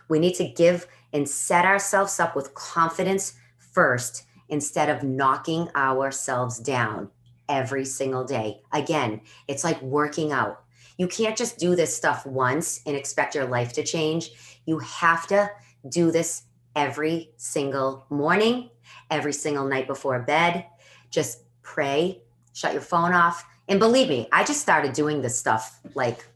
We 0.09 0.19
need 0.19 0.35
to 0.35 0.49
give 0.49 0.87
and 1.13 1.29
set 1.29 1.65
ourselves 1.65 2.21
up 2.21 2.37
with 2.37 2.55
confidence 2.55 3.35
first 3.59 4.25
instead 4.49 4.89
of 4.89 5.03
knocking 5.03 5.69
ourselves 5.75 6.59
down 6.59 7.11
every 7.49 7.85
single 7.85 8.25
day. 8.25 8.63
Again, 8.73 9.21
it's 9.47 9.65
like 9.65 9.81
working 9.83 10.33
out. 10.33 10.63
You 10.97 11.07
can't 11.07 11.37
just 11.37 11.59
do 11.59 11.77
this 11.77 11.97
stuff 11.97 12.27
once 12.27 12.81
and 12.87 12.97
expect 12.97 13.35
your 13.35 13.47
life 13.47 13.73
to 13.75 13.85
change. 13.85 14.33
You 14.67 14.79
have 14.81 15.27
to 15.29 15.51
do 15.89 16.11
this 16.11 16.43
every 16.75 17.31
single 17.37 18.05
morning, 18.11 18.71
every 19.11 19.33
single 19.33 19.67
night 19.67 19.87
before 19.87 20.21
bed. 20.21 20.67
Just 21.11 21.45
pray, 21.63 22.23
shut 22.53 22.73
your 22.73 22.83
phone 22.83 23.13
off. 23.13 23.45
And 23.69 23.79
believe 23.79 24.09
me, 24.09 24.29
I 24.33 24.45
just 24.45 24.61
started 24.61 24.93
doing 24.93 25.23
this 25.23 25.39
stuff 25.39 25.81
like 25.95 26.27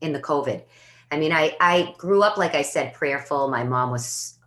in 0.00 0.12
the 0.12 0.20
COVID. 0.20 0.62
I 1.10 1.16
mean, 1.18 1.32
I, 1.32 1.56
I 1.60 1.94
grew 1.98 2.22
up, 2.22 2.36
like 2.36 2.54
I 2.54 2.62
said, 2.62 2.94
prayerful. 2.94 3.48
My 3.48 3.64
mom 3.64 3.90
was 3.90 4.38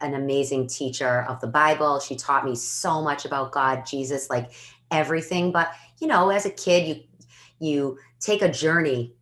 an 0.00 0.14
amazing 0.14 0.68
teacher 0.68 1.24
of 1.28 1.40
the 1.40 1.46
Bible. 1.46 2.00
She 2.00 2.16
taught 2.16 2.44
me 2.44 2.54
so 2.54 3.02
much 3.02 3.24
about 3.24 3.52
God, 3.52 3.86
Jesus, 3.86 4.28
like 4.28 4.50
everything. 4.90 5.52
But, 5.52 5.72
you 6.00 6.06
know, 6.06 6.30
as 6.30 6.46
a 6.46 6.50
kid, 6.50 6.86
you 6.88 7.02
you 7.58 7.98
take 8.20 8.42
a 8.42 8.50
journey 8.50 9.14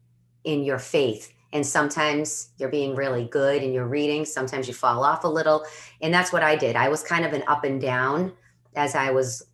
in 0.45 0.65
your 0.65 0.79
faith. 0.79 1.33
And 1.53 1.65
sometimes 1.65 2.51
you're 2.59 2.69
being 2.69 2.97
really 2.97 3.27
good 3.27 3.63
in 3.63 3.73
your 3.73 3.87
reading. 3.87 4.25
Sometimes 4.25 4.67
you 4.67 4.75
fall 4.75 5.05
off 5.05 5.23
a 5.23 5.29
little. 5.29 5.65
And 6.03 6.13
that's 6.13 6.33
what 6.33 6.43
I 6.43 6.57
did. 6.57 6.75
I 6.75 6.89
was 6.89 7.03
kind 7.05 7.25
of 7.25 7.33
an 7.33 7.45
up 7.47 7.65
and 7.65 7.81
down 7.81 8.33
as 8.75 8.97
I 8.97 9.13
was 9.13 9.47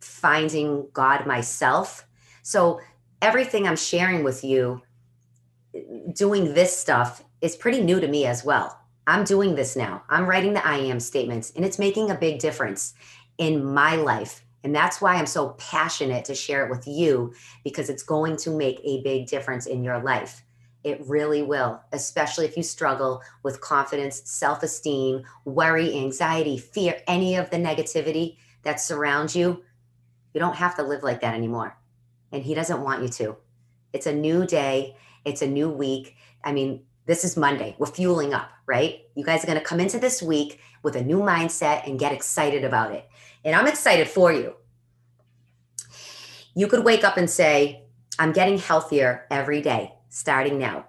finding 0.00 0.88
God 0.92 1.24
myself. 1.24 2.04
So 2.42 2.80
everything 3.22 3.66
I'm 3.66 3.76
sharing 3.76 4.24
with 4.24 4.42
you, 4.42 4.82
doing 6.12 6.54
this 6.54 6.76
stuff, 6.76 7.22
is 7.40 7.54
pretty 7.54 7.80
new 7.80 8.00
to 8.00 8.08
me 8.08 8.26
as 8.26 8.44
well. 8.44 8.80
I'm 9.06 9.22
doing 9.22 9.54
this 9.54 9.76
now. 9.76 10.02
I'm 10.08 10.26
writing 10.26 10.52
the 10.52 10.66
I 10.66 10.78
am 10.78 10.98
statements, 10.98 11.52
and 11.54 11.64
it's 11.64 11.78
making 11.78 12.10
a 12.10 12.16
big 12.16 12.40
difference 12.40 12.94
in 13.38 13.64
my 13.64 13.94
life. 13.94 14.44
And 14.66 14.74
that's 14.74 15.00
why 15.00 15.14
I'm 15.14 15.26
so 15.26 15.50
passionate 15.58 16.24
to 16.24 16.34
share 16.34 16.66
it 16.66 16.70
with 16.70 16.88
you 16.88 17.32
because 17.62 17.88
it's 17.88 18.02
going 18.02 18.36
to 18.38 18.50
make 18.50 18.80
a 18.82 19.00
big 19.02 19.28
difference 19.28 19.66
in 19.66 19.84
your 19.84 20.02
life. 20.02 20.42
It 20.82 21.06
really 21.06 21.40
will, 21.40 21.80
especially 21.92 22.46
if 22.46 22.56
you 22.56 22.64
struggle 22.64 23.22
with 23.44 23.60
confidence, 23.60 24.22
self 24.24 24.64
esteem, 24.64 25.22
worry, 25.44 25.96
anxiety, 25.96 26.58
fear, 26.58 27.00
any 27.06 27.36
of 27.36 27.48
the 27.50 27.58
negativity 27.58 28.38
that 28.64 28.80
surrounds 28.80 29.36
you. 29.36 29.62
You 30.34 30.40
don't 30.40 30.56
have 30.56 30.74
to 30.78 30.82
live 30.82 31.04
like 31.04 31.20
that 31.20 31.34
anymore. 31.36 31.78
And 32.32 32.42
He 32.42 32.52
doesn't 32.52 32.82
want 32.82 33.04
you 33.04 33.08
to. 33.08 33.36
It's 33.92 34.06
a 34.06 34.12
new 34.12 34.48
day, 34.48 34.96
it's 35.24 35.42
a 35.42 35.46
new 35.46 35.70
week. 35.70 36.16
I 36.42 36.50
mean, 36.50 36.82
this 37.06 37.24
is 37.24 37.36
Monday. 37.36 37.76
We're 37.78 37.86
fueling 37.86 38.34
up, 38.34 38.50
right? 38.66 39.02
You 39.14 39.24
guys 39.24 39.44
are 39.44 39.46
going 39.46 39.60
to 39.60 39.64
come 39.64 39.78
into 39.78 40.00
this 40.00 40.20
week 40.20 40.58
with 40.86 40.94
a 40.94 41.02
new 41.02 41.18
mindset 41.18 41.84
and 41.84 41.98
get 41.98 42.12
excited 42.12 42.62
about 42.62 42.92
it. 42.92 43.08
And 43.44 43.56
I'm 43.56 43.66
excited 43.66 44.06
for 44.06 44.32
you. 44.32 44.54
You 46.54 46.68
could 46.68 46.84
wake 46.84 47.02
up 47.02 47.16
and 47.16 47.28
say, 47.28 47.82
I'm 48.20 48.32
getting 48.32 48.56
healthier 48.56 49.26
every 49.28 49.60
day, 49.60 49.94
starting 50.10 50.60
now. 50.60 50.86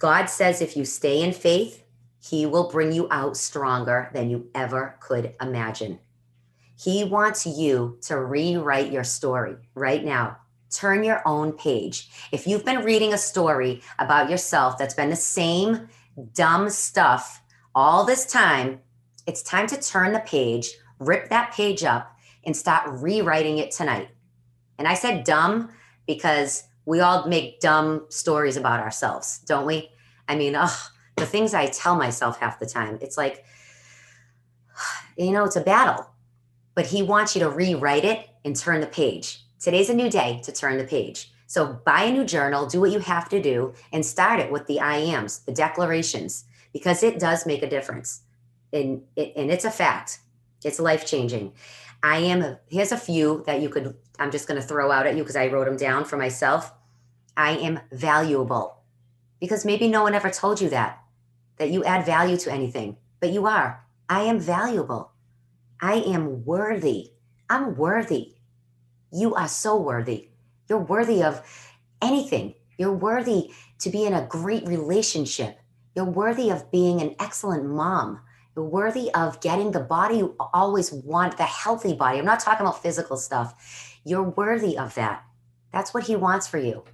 God 0.00 0.26
says 0.26 0.60
if 0.60 0.76
you 0.76 0.84
stay 0.84 1.22
in 1.22 1.32
faith, 1.32 1.84
He 2.18 2.46
will 2.46 2.68
bring 2.68 2.90
you 2.90 3.06
out 3.12 3.36
stronger 3.36 4.10
than 4.12 4.28
you 4.28 4.50
ever 4.56 4.96
could 4.98 5.36
imagine. 5.40 6.00
He 6.76 7.04
wants 7.04 7.46
you 7.46 7.98
to 8.02 8.18
rewrite 8.18 8.90
your 8.90 9.04
story 9.04 9.54
right 9.76 10.04
now 10.04 10.38
turn 10.74 11.04
your 11.04 11.22
own 11.24 11.52
page. 11.52 12.08
If 12.32 12.48
you've 12.48 12.64
been 12.64 12.82
reading 12.82 13.12
a 13.12 13.18
story 13.18 13.80
about 14.00 14.28
yourself 14.28 14.76
that's 14.76 14.94
been 14.94 15.10
the 15.10 15.14
same 15.14 15.88
dumb 16.32 16.68
stuff 16.68 17.40
all 17.74 18.04
this 18.04 18.26
time, 18.26 18.80
it's 19.26 19.42
time 19.42 19.66
to 19.68 19.80
turn 19.80 20.12
the 20.12 20.20
page, 20.20 20.70
rip 20.98 21.28
that 21.30 21.52
page 21.52 21.82
up, 21.82 22.16
and 22.44 22.56
start 22.56 22.88
rewriting 23.00 23.58
it 23.58 23.70
tonight. 23.70 24.08
And 24.78 24.86
I 24.86 24.94
said 24.94 25.24
dumb 25.24 25.70
because 26.06 26.64
we 26.84 27.00
all 27.00 27.26
make 27.26 27.60
dumb 27.60 28.06
stories 28.10 28.56
about 28.56 28.80
ourselves, 28.80 29.38
don't 29.46 29.66
we? 29.66 29.90
I 30.28 30.36
mean, 30.36 30.54
ugh, 30.54 30.76
the 31.16 31.26
things 31.26 31.54
I 31.54 31.66
tell 31.66 31.96
myself 31.96 32.38
half 32.38 32.58
the 32.58 32.66
time, 32.66 32.98
it's 33.00 33.16
like, 33.16 33.44
you 35.16 35.32
know, 35.32 35.44
it's 35.44 35.56
a 35.56 35.60
battle. 35.60 36.10
But 36.74 36.86
he 36.86 37.02
wants 37.02 37.34
you 37.34 37.40
to 37.40 37.50
rewrite 37.50 38.04
it 38.04 38.28
and 38.44 38.56
turn 38.56 38.80
the 38.80 38.86
page. 38.86 39.40
Today's 39.60 39.88
a 39.88 39.94
new 39.94 40.10
day 40.10 40.40
to 40.44 40.52
turn 40.52 40.76
the 40.76 40.84
page. 40.84 41.30
So 41.46 41.80
buy 41.84 42.04
a 42.04 42.12
new 42.12 42.24
journal, 42.24 42.66
do 42.66 42.80
what 42.80 42.90
you 42.90 42.98
have 42.98 43.28
to 43.28 43.40
do, 43.40 43.74
and 43.92 44.04
start 44.04 44.40
it 44.40 44.50
with 44.50 44.66
the 44.66 44.80
I 44.80 44.96
ams, 44.96 45.40
the 45.40 45.52
declarations, 45.52 46.44
because 46.74 47.02
it 47.02 47.18
does 47.18 47.46
make 47.46 47.62
a 47.62 47.70
difference. 47.70 48.20
And, 48.74 49.02
and 49.16 49.50
it's 49.50 49.64
a 49.64 49.70
fact. 49.70 50.18
It's 50.62 50.80
life 50.80 51.06
changing. 51.06 51.52
I 52.02 52.18
am, 52.18 52.58
here's 52.68 52.92
a 52.92 52.98
few 52.98 53.42
that 53.46 53.62
you 53.62 53.70
could, 53.70 53.94
I'm 54.18 54.30
just 54.30 54.46
going 54.46 54.60
to 54.60 54.66
throw 54.66 54.90
out 54.90 55.06
at 55.06 55.16
you 55.16 55.22
because 55.22 55.36
I 55.36 55.46
wrote 55.46 55.64
them 55.64 55.78
down 55.78 56.04
for 56.04 56.18
myself. 56.18 56.70
I 57.36 57.52
am 57.52 57.80
valuable 57.92 58.82
because 59.40 59.64
maybe 59.64 59.88
no 59.88 60.02
one 60.02 60.14
ever 60.14 60.30
told 60.30 60.60
you 60.60 60.68
that, 60.70 61.02
that 61.56 61.70
you 61.70 61.84
add 61.84 62.04
value 62.04 62.36
to 62.38 62.52
anything, 62.52 62.96
but 63.20 63.30
you 63.30 63.46
are. 63.46 63.82
I 64.08 64.22
am 64.22 64.38
valuable. 64.38 65.12
I 65.80 65.94
am 65.94 66.44
worthy. 66.44 67.12
I'm 67.48 67.76
worthy. 67.76 68.34
You 69.12 69.34
are 69.34 69.48
so 69.48 69.80
worthy. 69.80 70.28
You're 70.68 70.78
worthy 70.78 71.22
of 71.22 71.42
anything. 72.02 72.54
You're 72.78 72.92
worthy 72.92 73.52
to 73.78 73.90
be 73.90 74.04
in 74.04 74.14
a 74.14 74.26
great 74.26 74.66
relationship. 74.66 75.58
You're 75.94 76.04
worthy 76.04 76.50
of 76.50 76.70
being 76.70 77.00
an 77.00 77.14
excellent 77.20 77.64
mom. 77.66 78.20
You're 78.56 78.64
worthy 78.64 79.12
of 79.14 79.40
getting 79.40 79.70
the 79.70 79.80
body 79.80 80.18
you 80.18 80.36
always 80.52 80.92
want, 80.92 81.36
the 81.36 81.44
healthy 81.44 81.94
body. 81.94 82.18
I'm 82.18 82.24
not 82.24 82.40
talking 82.40 82.66
about 82.66 82.82
physical 82.82 83.16
stuff. 83.16 83.98
You're 84.04 84.30
worthy 84.30 84.76
of 84.78 84.94
that. 84.94 85.24
That's 85.72 85.94
what 85.94 86.04
he 86.04 86.16
wants 86.16 86.46
for 86.46 86.58
you. 86.58 86.84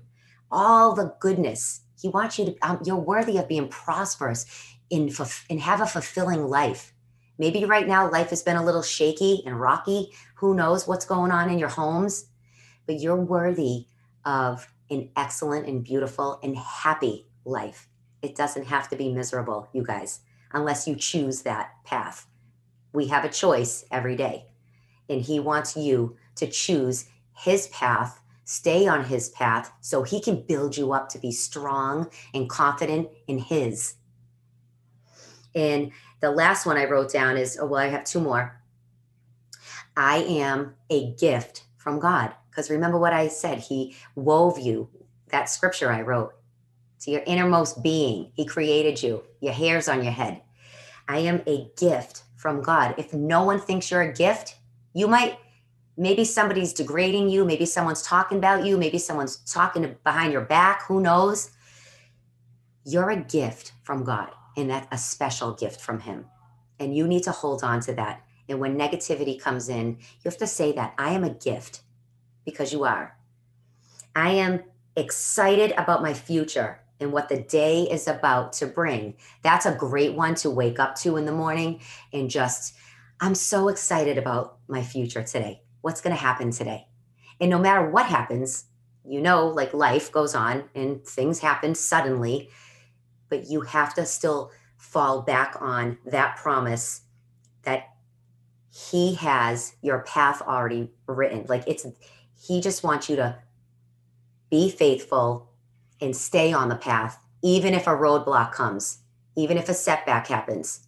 All 0.51 0.95
the 0.95 1.15
goodness. 1.21 1.81
He 2.01 2.09
wants 2.09 2.39
you 2.39 2.47
to, 2.47 2.57
um, 2.63 2.81
you're 2.85 2.97
worthy 2.97 3.37
of 3.39 3.49
being 3.49 3.69
prosperous 3.69 4.47
in, 4.89 5.11
and 5.51 5.61
have 5.61 5.81
a 5.81 5.87
fulfilling 5.87 6.45
life. 6.45 6.95
Maybe 7.39 7.65
right 7.65 7.87
now 7.87 8.11
life 8.11 8.31
has 8.31 8.43
been 8.43 8.57
a 8.57 8.65
little 8.65 8.83
shaky 8.83 9.43
and 9.47 9.61
rocky. 9.61 10.13
Who 10.37 10.55
knows 10.55 10.87
what's 10.87 11.05
going 11.05 11.31
on 11.31 11.51
in 11.51 11.59
your 11.59 11.69
homes? 11.69 12.27
But 12.87 13.01
you're 13.01 13.17
worthy 13.17 13.87
of 14.25 14.67
an 14.91 15.11
excellent 15.17 15.67
and 15.67 15.85
beautiful 15.85 16.41
and 16.43 16.57
happy 16.57 17.27
life. 17.45 17.90
It 18.23 18.37
doesn't 18.37 18.67
have 18.67 18.89
to 18.91 18.97
be 18.97 19.13
miserable, 19.13 19.69
you 19.73 19.83
guys, 19.83 20.21
unless 20.53 20.87
you 20.87 20.97
choose 20.97 21.43
that 21.43 21.71
path. 21.85 22.27
We 22.93 23.07
have 23.09 23.25
a 23.25 23.31
choice 23.31 23.85
every 23.91 24.17
day, 24.17 24.47
and 25.09 25.23
He 25.23 25.41
wants 25.41 25.77
you 25.77 26.17
to 26.37 26.47
choose 26.47 27.07
His 27.35 27.69
path, 27.69 28.21
stay 28.45 28.87
on 28.87 29.05
His 29.05 29.31
path, 29.31 29.73
so 29.81 30.03
He 30.03 30.21
can 30.21 30.43
build 30.43 30.77
you 30.77 30.93
up 30.93 31.09
to 31.11 31.19
be 31.19 31.33
strong 31.33 32.11
and 32.35 32.51
confident 32.51 33.09
in 33.27 33.39
His. 33.39 33.95
And 35.55 35.93
the 36.21 36.31
last 36.31 36.67
one 36.67 36.77
I 36.77 36.85
wrote 36.85 37.13
down 37.13 37.37
is 37.37 37.59
oh, 37.61 37.67
well, 37.67 37.81
I 37.81 37.89
have 37.89 38.05
two 38.05 38.21
more. 38.21 38.61
I 39.97 40.19
am 40.19 40.75
a 40.91 41.13
gift 41.15 41.65
from 41.77 41.99
God. 41.99 42.35
Because 42.51 42.71
remember 42.71 42.99
what 42.99 43.13
I 43.13 43.29
said, 43.29 43.59
He 43.59 43.97
wove 44.15 44.59
you, 44.59 44.89
that 45.29 45.49
scripture 45.49 45.91
I 45.91 46.03
wrote, 46.03 46.35
to 47.01 47.11
your 47.11 47.23
innermost 47.27 47.83
being. 47.83 48.31
He 48.35 48.45
created 48.45 49.03
you, 49.03 49.23
your 49.41 49.53
hairs 49.53 49.89
on 49.89 50.03
your 50.03 50.13
head. 50.13 50.43
I 51.09 51.19
am 51.19 51.43
a 51.47 51.71
gift 51.77 52.25
from 52.37 52.63
God. 52.63 52.95
If 52.99 53.13
no 53.13 53.43
one 53.43 53.61
thinks 53.61 53.91
you're 53.91 54.03
a 54.03 54.13
gift, 54.13 54.57
you 54.95 55.09
might, 55.09 55.39
maybe 55.97 56.25
somebody's 56.25 56.73
degrading 56.73 57.31
you, 57.31 57.45
maybe 57.45 57.67
someone's 57.67 58.03
talking 58.03 58.39
about 58.39 58.65
you, 58.65 58.77
maybe 58.77 58.99
someone's 58.99 59.37
talking 59.37 59.97
behind 60.05 60.33
your 60.33 60.43
back, 60.43 60.87
who 60.87 61.01
knows? 61.01 61.51
You're 62.85 63.11
a 63.11 63.17
gift 63.17 63.73
from 63.83 64.05
God 64.05 64.31
and 64.57 64.71
that's 64.71 64.87
a 64.91 64.99
special 64.99 65.53
gift 65.53 65.81
from 65.81 66.01
him. 66.01 66.27
And 66.79 66.97
you 66.97 67.07
need 67.07 67.25
to 67.25 67.33
hold 67.33 67.63
on 67.63 67.81
to 67.81 67.95
that. 67.95 68.23
And 68.49 68.59
when 68.59 68.77
negativity 68.77 69.41
comes 69.41 69.69
in, 69.69 69.99
you 69.99 70.25
have 70.25 70.39
to 70.39 70.47
say 70.47 70.73
that 70.73 70.95
I 70.99 71.13
am 71.13 71.25
a 71.25 71.31
gift 71.31 71.83
because 72.45 72.73
you 72.73 72.85
are. 72.85 73.17
I 74.17 74.31
am 74.31 74.65
excited 74.97 75.73
about 75.73 76.03
my 76.03 76.15
future 76.15 76.80
and 77.01 77.13
what 77.13 77.29
the 77.29 77.43
day 77.43 77.83
is 77.83 78.07
about 78.07 78.53
to 78.55 78.67
bring. 78.67 79.15
That's 79.43 79.67
a 79.67 79.75
great 79.75 80.15
one 80.15 80.35
to 80.37 80.51
wake 80.51 80.79
up 80.79 80.95
to 80.97 81.17
in 81.17 81.25
the 81.25 81.33
morning 81.33 81.81
and 82.13 82.31
just, 82.31 82.75
I'm 83.21 83.35
so 83.35 83.69
excited 83.69 84.19
about 84.19 84.59
my 84.69 84.83
future 84.83 85.23
today. 85.23 85.63
What's 85.81 86.01
going 86.01 86.15
to 86.15 86.21
happen 86.23 86.51
today? 86.51 86.87
And 87.41 87.51
no 87.51 87.59
matter 87.59 87.89
what 87.89 88.07
happens, 88.07 88.67
you 89.05 89.21
know, 89.21 89.49
like 89.49 89.73
life 89.73 90.13
goes 90.13 90.35
on 90.35 90.65
and 90.75 91.05
things 91.05 91.39
happen 91.39 91.75
suddenly 91.75 92.51
but 93.31 93.49
you 93.49 93.63
have 93.63 93.95
to 93.95 94.05
still 94.05 94.51
fall 94.77 95.23
back 95.23 95.57
on 95.61 95.97
that 96.05 96.37
promise 96.37 97.03
that 97.63 97.85
he 98.71 99.15
has 99.15 99.75
your 99.81 100.01
path 100.01 100.43
already 100.43 100.91
written. 101.07 101.47
Like 101.49 101.65
it's, 101.67 101.87
he 102.39 102.61
just 102.61 102.85
wants 102.85 103.09
you 103.09 103.17
to 103.17 103.39
be 104.51 104.69
faithful 104.69 105.50
and 106.01 106.17
stay 106.17 106.53
on 106.53 106.69
the 106.69 106.77
path, 106.77 107.19
even 107.43 107.75
if 107.75 107.87
a 107.87 107.91
roadblock 107.91 108.53
comes, 108.53 108.99
even 109.37 109.57
if 109.57 109.69
a 109.69 109.75
setback 109.75 110.27
happens. 110.27 110.87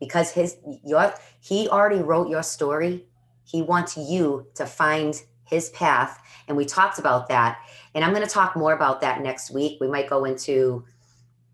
Because 0.00 0.32
his, 0.32 0.56
your, 0.84 1.14
he 1.40 1.68
already 1.68 2.02
wrote 2.02 2.28
your 2.28 2.42
story. 2.42 3.06
He 3.44 3.62
wants 3.62 3.96
you 3.96 4.46
to 4.54 4.66
find 4.66 5.22
his 5.44 5.70
path. 5.70 6.20
And 6.48 6.56
we 6.56 6.64
talked 6.64 6.98
about 6.98 7.28
that. 7.28 7.58
And 7.94 8.04
I'm 8.04 8.12
going 8.12 8.26
to 8.26 8.32
talk 8.32 8.56
more 8.56 8.72
about 8.72 9.00
that 9.02 9.20
next 9.20 9.50
week. 9.50 9.78
We 9.80 9.88
might 9.88 10.08
go 10.08 10.24
into 10.24 10.84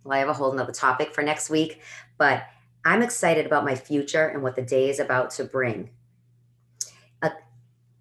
well, 0.05 0.16
I 0.16 0.21
have 0.21 0.29
a 0.29 0.33
whole 0.33 0.53
nother 0.53 0.73
topic 0.73 1.14
for 1.14 1.23
next 1.23 1.51
week, 1.51 1.83
but 2.16 2.44
I'm 2.85 3.03
excited 3.03 3.44
about 3.44 3.64
my 3.64 3.75
future 3.75 4.27
and 4.27 4.42
what 4.42 4.57
the 4.57 4.62
day 4.62 4.88
is 4.88 5.01
about 5.01 5.31
to 5.33 5.44
bring. 5.44 5.90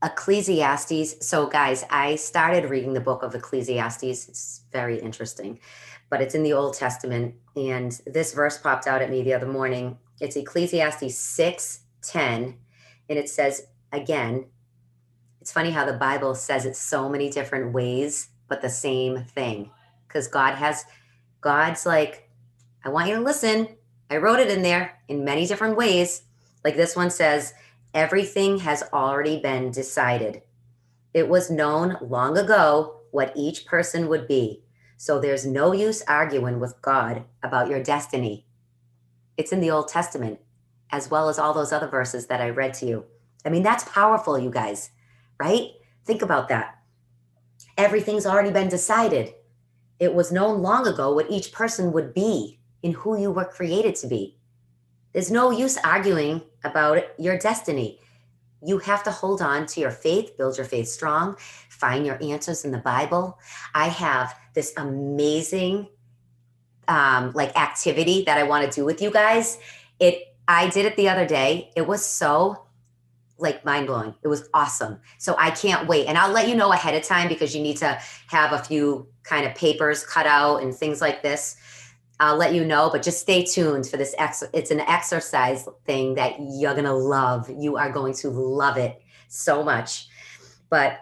Ecclesiastes. 0.03 1.27
So, 1.27 1.47
guys, 1.47 1.83
I 1.89 2.15
started 2.15 2.69
reading 2.69 2.93
the 2.93 2.99
book 2.99 3.23
of 3.23 3.33
Ecclesiastes. 3.33 4.29
It's 4.29 4.61
very 4.71 4.99
interesting, 4.99 5.59
but 6.09 6.21
it's 6.21 6.35
in 6.35 6.43
the 6.43 6.53
Old 6.53 6.75
Testament. 6.75 7.35
And 7.55 7.99
this 8.05 8.33
verse 8.33 8.57
popped 8.57 8.87
out 8.87 9.01
at 9.01 9.09
me 9.09 9.23
the 9.23 9.33
other 9.33 9.47
morning. 9.47 9.97
It's 10.21 10.35
Ecclesiastes 10.35 11.17
6 11.17 11.79
10. 12.03 12.57
And 13.09 13.19
it 13.19 13.29
says, 13.29 13.67
again, 13.91 14.45
it's 15.41 15.51
funny 15.51 15.71
how 15.71 15.85
the 15.85 15.93
Bible 15.93 16.35
says 16.35 16.65
it 16.65 16.75
so 16.75 17.09
many 17.09 17.29
different 17.29 17.73
ways, 17.73 18.29
but 18.47 18.61
the 18.61 18.69
same 18.69 19.23
thing. 19.23 19.71
Because 20.07 20.27
God 20.27 20.55
has 20.55 20.85
God's 21.41 21.85
like, 21.85 22.29
I 22.83 22.89
want 22.89 23.09
you 23.09 23.15
to 23.15 23.21
listen. 23.21 23.67
I 24.09 24.17
wrote 24.17 24.39
it 24.39 24.49
in 24.49 24.61
there 24.61 24.99
in 25.07 25.25
many 25.25 25.45
different 25.45 25.77
ways. 25.77 26.23
Like 26.63 26.75
this 26.75 26.95
one 26.95 27.09
says, 27.09 27.53
everything 27.93 28.59
has 28.59 28.83
already 28.93 29.39
been 29.39 29.71
decided. 29.71 30.41
It 31.13 31.29
was 31.29 31.49
known 31.49 31.97
long 32.01 32.37
ago 32.37 33.01
what 33.11 33.33
each 33.35 33.65
person 33.65 34.07
would 34.07 34.27
be. 34.27 34.63
So 34.97 35.19
there's 35.19 35.45
no 35.45 35.71
use 35.73 36.03
arguing 36.07 36.59
with 36.59 36.81
God 36.81 37.23
about 37.43 37.69
your 37.69 37.81
destiny. 37.81 38.45
It's 39.37 39.51
in 39.51 39.59
the 39.59 39.71
Old 39.71 39.87
Testament, 39.87 40.39
as 40.91 41.09
well 41.09 41.29
as 41.29 41.37
all 41.37 41.53
those 41.53 41.71
other 41.71 41.87
verses 41.87 42.27
that 42.27 42.41
I 42.41 42.49
read 42.49 42.73
to 42.75 42.85
you. 42.85 43.05
I 43.45 43.49
mean, 43.49 43.63
that's 43.63 43.83
powerful, 43.83 44.37
you 44.37 44.49
guys, 44.49 44.89
right? 45.39 45.69
Think 46.05 46.21
about 46.21 46.49
that. 46.49 46.79
Everything's 47.77 48.25
already 48.25 48.51
been 48.51 48.69
decided. 48.69 49.33
It 49.99 50.13
was 50.13 50.31
known 50.31 50.61
long 50.61 50.87
ago 50.87 51.13
what 51.13 51.29
each 51.29 51.51
person 51.51 51.91
would 51.93 52.13
be 52.13 52.59
in 52.81 52.93
who 52.93 53.19
you 53.19 53.31
were 53.31 53.45
created 53.45 53.95
to 53.95 54.07
be. 54.07 54.36
There's 55.17 55.31
no 55.31 55.49
use 55.49 55.79
arguing 55.83 56.43
about 56.63 57.01
your 57.17 57.39
destiny. 57.39 57.99
You 58.63 58.77
have 58.77 59.03
to 59.05 59.09
hold 59.09 59.41
on 59.41 59.65
to 59.65 59.79
your 59.79 59.89
faith, 59.89 60.37
build 60.37 60.57
your 60.57 60.65
faith 60.67 60.87
strong, 60.89 61.37
find 61.69 62.05
your 62.05 62.23
answers 62.23 62.63
in 62.63 62.71
the 62.71 62.77
Bible. 62.77 63.39
I 63.73 63.87
have 63.87 64.35
this 64.53 64.73
amazing 64.77 65.87
um, 66.87 67.31
like 67.33 67.59
activity 67.59 68.25
that 68.27 68.37
I 68.37 68.43
want 68.43 68.71
to 68.71 68.75
do 68.79 68.85
with 68.85 69.01
you 69.01 69.09
guys. 69.09 69.57
It 69.99 70.35
I 70.47 70.69
did 70.69 70.85
it 70.85 70.95
the 70.95 71.09
other 71.09 71.25
day. 71.25 71.71
It 71.75 71.87
was 71.87 72.05
so 72.05 72.67
like 73.39 73.65
mind 73.65 73.87
blowing. 73.87 74.13
It 74.21 74.27
was 74.27 74.47
awesome. 74.53 74.99
So 75.17 75.35
I 75.39 75.49
can't 75.49 75.87
wait. 75.87 76.05
And 76.05 76.15
I'll 76.15 76.31
let 76.31 76.47
you 76.47 76.53
know 76.53 76.71
ahead 76.73 76.93
of 76.93 77.01
time 77.01 77.27
because 77.27 77.55
you 77.55 77.63
need 77.63 77.77
to 77.77 77.99
have 78.27 78.53
a 78.53 78.59
few 78.59 79.07
kind 79.23 79.47
of 79.47 79.55
papers 79.55 80.05
cut 80.05 80.27
out 80.27 80.61
and 80.61 80.75
things 80.75 81.01
like 81.01 81.23
this. 81.23 81.57
I'll 82.19 82.37
let 82.37 82.53
you 82.53 82.65
know, 82.65 82.89
but 82.91 83.03
just 83.03 83.19
stay 83.19 83.43
tuned 83.43 83.87
for 83.87 83.97
this. 83.97 84.15
Ex- 84.17 84.43
it's 84.53 84.71
an 84.71 84.79
exercise 84.81 85.67
thing 85.85 86.15
that 86.15 86.35
you're 86.39 86.73
going 86.73 86.85
to 86.85 86.93
love. 86.93 87.49
You 87.49 87.77
are 87.77 87.91
going 87.91 88.13
to 88.15 88.29
love 88.29 88.77
it 88.77 89.01
so 89.27 89.63
much. 89.63 90.07
But 90.69 90.99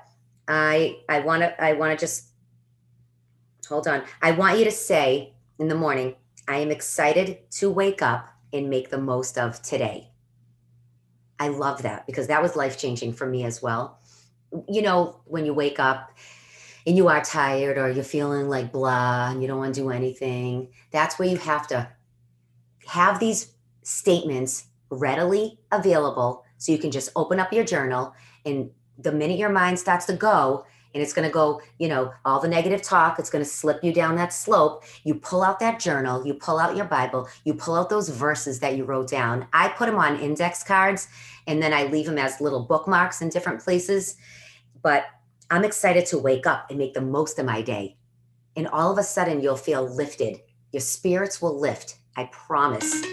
I, 0.48 0.98
I 1.08 1.20
want 1.22 1.42
to, 1.42 1.64
I 1.64 1.74
want 1.74 1.98
to 1.98 2.06
just 2.06 2.32
hold 3.68 3.88
on. 3.88 4.04
I 4.22 4.32
want 4.32 4.60
you 4.60 4.66
to 4.66 4.72
say 4.72 5.34
in 5.58 5.70
the 5.70 5.76
morning, 5.76 6.16
I 6.48 6.58
am 6.58 6.70
excited 6.70 7.50
to 7.52 7.72
wake 7.72 8.02
up 8.02 8.28
and 8.52 8.70
make 8.70 8.90
the 8.90 8.98
most 8.98 9.38
of 9.38 9.62
today. 9.62 10.12
I 11.40 11.48
love 11.50 11.82
that 11.84 12.06
because 12.06 12.28
that 12.28 12.42
was 12.42 12.56
life 12.56 12.78
changing 12.78 13.14
for 13.14 13.26
me 13.26 13.44
as 13.44 13.62
well. 13.62 14.00
You 14.70 14.82
know, 14.82 15.20
when 15.26 15.46
you 15.46 15.54
wake 15.54 15.80
up 15.80 16.12
and 16.86 16.96
you 16.96 17.08
are 17.08 17.24
tired 17.24 17.78
or 17.78 17.90
you're 17.90 18.04
feeling 18.04 18.48
like 18.48 18.72
blah 18.72 19.30
and 19.30 19.42
you 19.42 19.48
don't 19.48 19.58
want 19.58 19.74
to 19.76 19.82
do 19.82 19.90
anything, 19.90 20.70
that's 20.92 21.18
where 21.18 21.28
you 21.28 21.38
have 21.38 21.68
to 21.68 21.88
have 22.88 23.20
these 23.20 23.54
statements 23.84 24.68
readily 24.90 25.60
available 25.72 26.44
so 26.58 26.72
you 26.72 26.78
can 26.78 26.92
just 26.92 27.10
open 27.16 27.40
up 27.40 27.52
your 27.52 27.64
journal 27.64 28.14
and 28.46 28.70
the 29.00 29.12
minute 29.12 29.38
your 29.38 29.50
mind 29.50 29.78
starts 29.78 30.06
to 30.06 30.14
go 30.14 30.66
and 30.94 31.04
it's 31.04 31.12
going 31.12 31.28
to 31.28 31.34
go, 31.34 31.62
you 31.78 31.90
know, 31.90 32.14
all 32.24 32.40
the 32.40 32.48
negative 32.48 32.82
talk, 32.82 33.20
it's 33.20 33.30
going 33.30 33.44
to 33.44 33.50
slip 33.50 33.84
you 33.84 33.92
down 33.92 34.16
that 34.16 34.32
slope. 34.32 34.86
You 35.04 35.16
pull 35.16 35.44
out 35.44 35.60
that 35.60 35.78
journal, 35.78 36.26
you 36.26 36.36
pull 36.36 36.58
out 36.58 36.78
your 36.78 36.86
Bible, 36.86 37.28
you 37.44 37.54
pull 37.54 37.76
out 37.76 37.90
those 37.90 38.08
verses 38.08 38.62
that 38.62 38.78
you 38.78 38.86
wrote 38.86 39.10
down. 39.10 39.46
I 39.52 39.68
put 39.68 39.88
them 39.88 39.98
on 39.98 40.18
index 40.22 40.64
cards 40.64 41.10
and 41.48 41.62
then 41.62 41.74
I 41.74 41.84
leave 41.84 42.06
them 42.06 42.18
as 42.18 42.40
little 42.40 42.64
bookmarks 42.64 43.22
in 43.22 43.28
different 43.28 43.60
places. 43.62 44.16
But 44.82 45.04
I'm 45.50 45.64
excited 45.64 46.06
to 46.08 46.18
wake 46.18 46.48
up 46.48 46.70
and 46.70 46.80
make 46.80 46.94
the 46.94 47.02
most 47.02 47.38
of 47.38 47.46
my 47.46 47.62
day. 47.62 47.98
And 48.56 48.68
all 48.68 48.92
of 48.92 48.98
a 48.98 49.04
sudden, 49.04 49.42
you'll 49.42 49.56
feel 49.56 49.88
lifted. 49.88 50.40
Your 50.72 50.82
spirits 50.82 51.42
will 51.42 51.60
lift. 51.60 51.98
I 52.18 52.30
promise. 52.32 53.04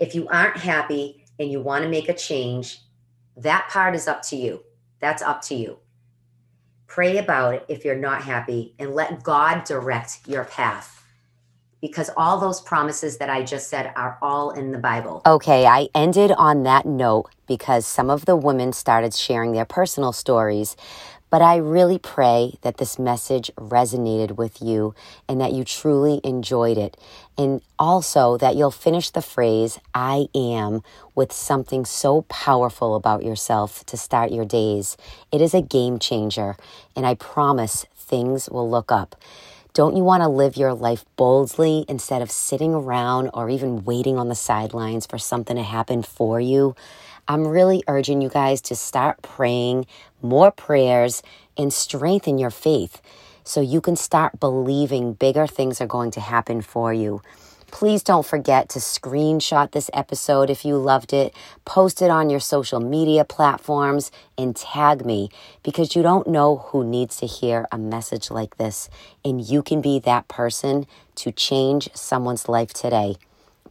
If 0.00 0.14
you 0.14 0.26
aren't 0.28 0.56
happy 0.56 1.24
and 1.38 1.50
you 1.50 1.60
want 1.60 1.84
to 1.84 1.90
make 1.90 2.08
a 2.08 2.14
change, 2.14 2.80
that 3.36 3.68
part 3.70 3.94
is 3.94 4.08
up 4.08 4.22
to 4.22 4.36
you. 4.36 4.64
That's 5.00 5.22
up 5.22 5.42
to 5.42 5.54
you. 5.54 5.78
Pray 6.86 7.18
about 7.18 7.54
it 7.54 7.66
if 7.68 7.84
you're 7.84 7.94
not 7.94 8.22
happy 8.22 8.74
and 8.78 8.94
let 8.94 9.22
God 9.22 9.64
direct 9.64 10.20
your 10.26 10.44
path 10.44 10.97
because 11.80 12.10
all 12.16 12.38
those 12.38 12.60
promises 12.60 13.18
that 13.18 13.30
I 13.30 13.42
just 13.42 13.68
said 13.68 13.92
are 13.96 14.18
all 14.20 14.50
in 14.50 14.72
the 14.72 14.78
Bible. 14.78 15.22
Okay, 15.24 15.66
I 15.66 15.88
ended 15.94 16.32
on 16.32 16.64
that 16.64 16.86
note 16.86 17.30
because 17.46 17.86
some 17.86 18.10
of 18.10 18.24
the 18.24 18.36
women 18.36 18.72
started 18.72 19.14
sharing 19.14 19.52
their 19.52 19.64
personal 19.64 20.12
stories. 20.12 20.76
But 21.30 21.42
I 21.42 21.56
really 21.56 21.98
pray 21.98 22.54
that 22.62 22.78
this 22.78 22.98
message 22.98 23.50
resonated 23.56 24.36
with 24.36 24.62
you 24.62 24.94
and 25.28 25.40
that 25.40 25.52
you 25.52 25.62
truly 25.62 26.22
enjoyed 26.24 26.78
it. 26.78 26.96
And 27.36 27.60
also 27.78 28.38
that 28.38 28.56
you'll 28.56 28.70
finish 28.70 29.10
the 29.10 29.20
phrase, 29.20 29.78
I 29.94 30.28
am, 30.34 30.82
with 31.14 31.32
something 31.32 31.84
so 31.84 32.22
powerful 32.22 32.94
about 32.94 33.24
yourself 33.24 33.84
to 33.86 33.96
start 33.98 34.32
your 34.32 34.46
days. 34.46 34.96
It 35.30 35.42
is 35.42 35.52
a 35.52 35.60
game 35.60 35.98
changer, 35.98 36.56
and 36.96 37.04
I 37.04 37.14
promise 37.14 37.84
things 37.94 38.48
will 38.48 38.68
look 38.68 38.90
up. 38.90 39.14
Don't 39.74 39.96
you 39.96 40.02
want 40.02 40.22
to 40.22 40.28
live 40.28 40.56
your 40.56 40.74
life 40.74 41.04
boldly 41.16 41.84
instead 41.88 42.22
of 42.22 42.30
sitting 42.30 42.74
around 42.74 43.30
or 43.32 43.48
even 43.48 43.84
waiting 43.84 44.18
on 44.18 44.28
the 44.28 44.34
sidelines 44.34 45.06
for 45.06 45.18
something 45.18 45.56
to 45.56 45.62
happen 45.62 46.02
for 46.02 46.40
you? 46.40 46.74
I'm 47.28 47.46
really 47.46 47.84
urging 47.86 48.22
you 48.22 48.28
guys 48.28 48.60
to 48.62 48.74
start 48.74 49.22
praying 49.22 49.86
more 50.22 50.50
prayers 50.50 51.22
and 51.56 51.72
strengthen 51.72 52.38
your 52.38 52.50
faith 52.50 53.02
so 53.44 53.60
you 53.60 53.80
can 53.80 53.96
start 53.96 54.40
believing 54.40 55.12
bigger 55.12 55.46
things 55.46 55.80
are 55.80 55.86
going 55.86 56.10
to 56.12 56.20
happen 56.20 56.62
for 56.62 56.92
you. 56.92 57.22
Please 57.70 58.02
don't 58.02 58.26
forget 58.26 58.68
to 58.70 58.78
screenshot 58.78 59.72
this 59.72 59.90
episode 59.92 60.48
if 60.50 60.64
you 60.64 60.76
loved 60.76 61.12
it, 61.12 61.34
post 61.64 62.00
it 62.00 62.10
on 62.10 62.30
your 62.30 62.40
social 62.40 62.80
media 62.80 63.24
platforms, 63.24 64.10
and 64.36 64.56
tag 64.56 65.04
me 65.04 65.28
because 65.62 65.94
you 65.94 66.02
don't 66.02 66.26
know 66.26 66.56
who 66.68 66.82
needs 66.82 67.18
to 67.18 67.26
hear 67.26 67.68
a 67.70 67.78
message 67.78 68.30
like 68.30 68.56
this. 68.56 68.88
And 69.24 69.40
you 69.46 69.62
can 69.62 69.80
be 69.80 69.98
that 70.00 70.28
person 70.28 70.86
to 71.16 71.30
change 71.30 71.88
someone's 71.94 72.48
life 72.48 72.72
today. 72.72 73.16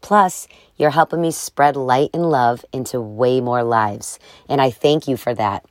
Plus, 0.02 0.48
you're 0.78 0.92
helping 0.92 1.22
me 1.22 1.32
spread 1.32 1.76
light 1.76 2.12
and 2.14 2.30
love 2.30 2.64
into 2.72 3.02
way 3.02 3.42
more 3.42 3.64
lives. 3.64 4.20
And 4.48 4.62
I 4.62 4.70
thank 4.70 5.08
you 5.08 5.18
for 5.18 5.34
that. 5.34 5.66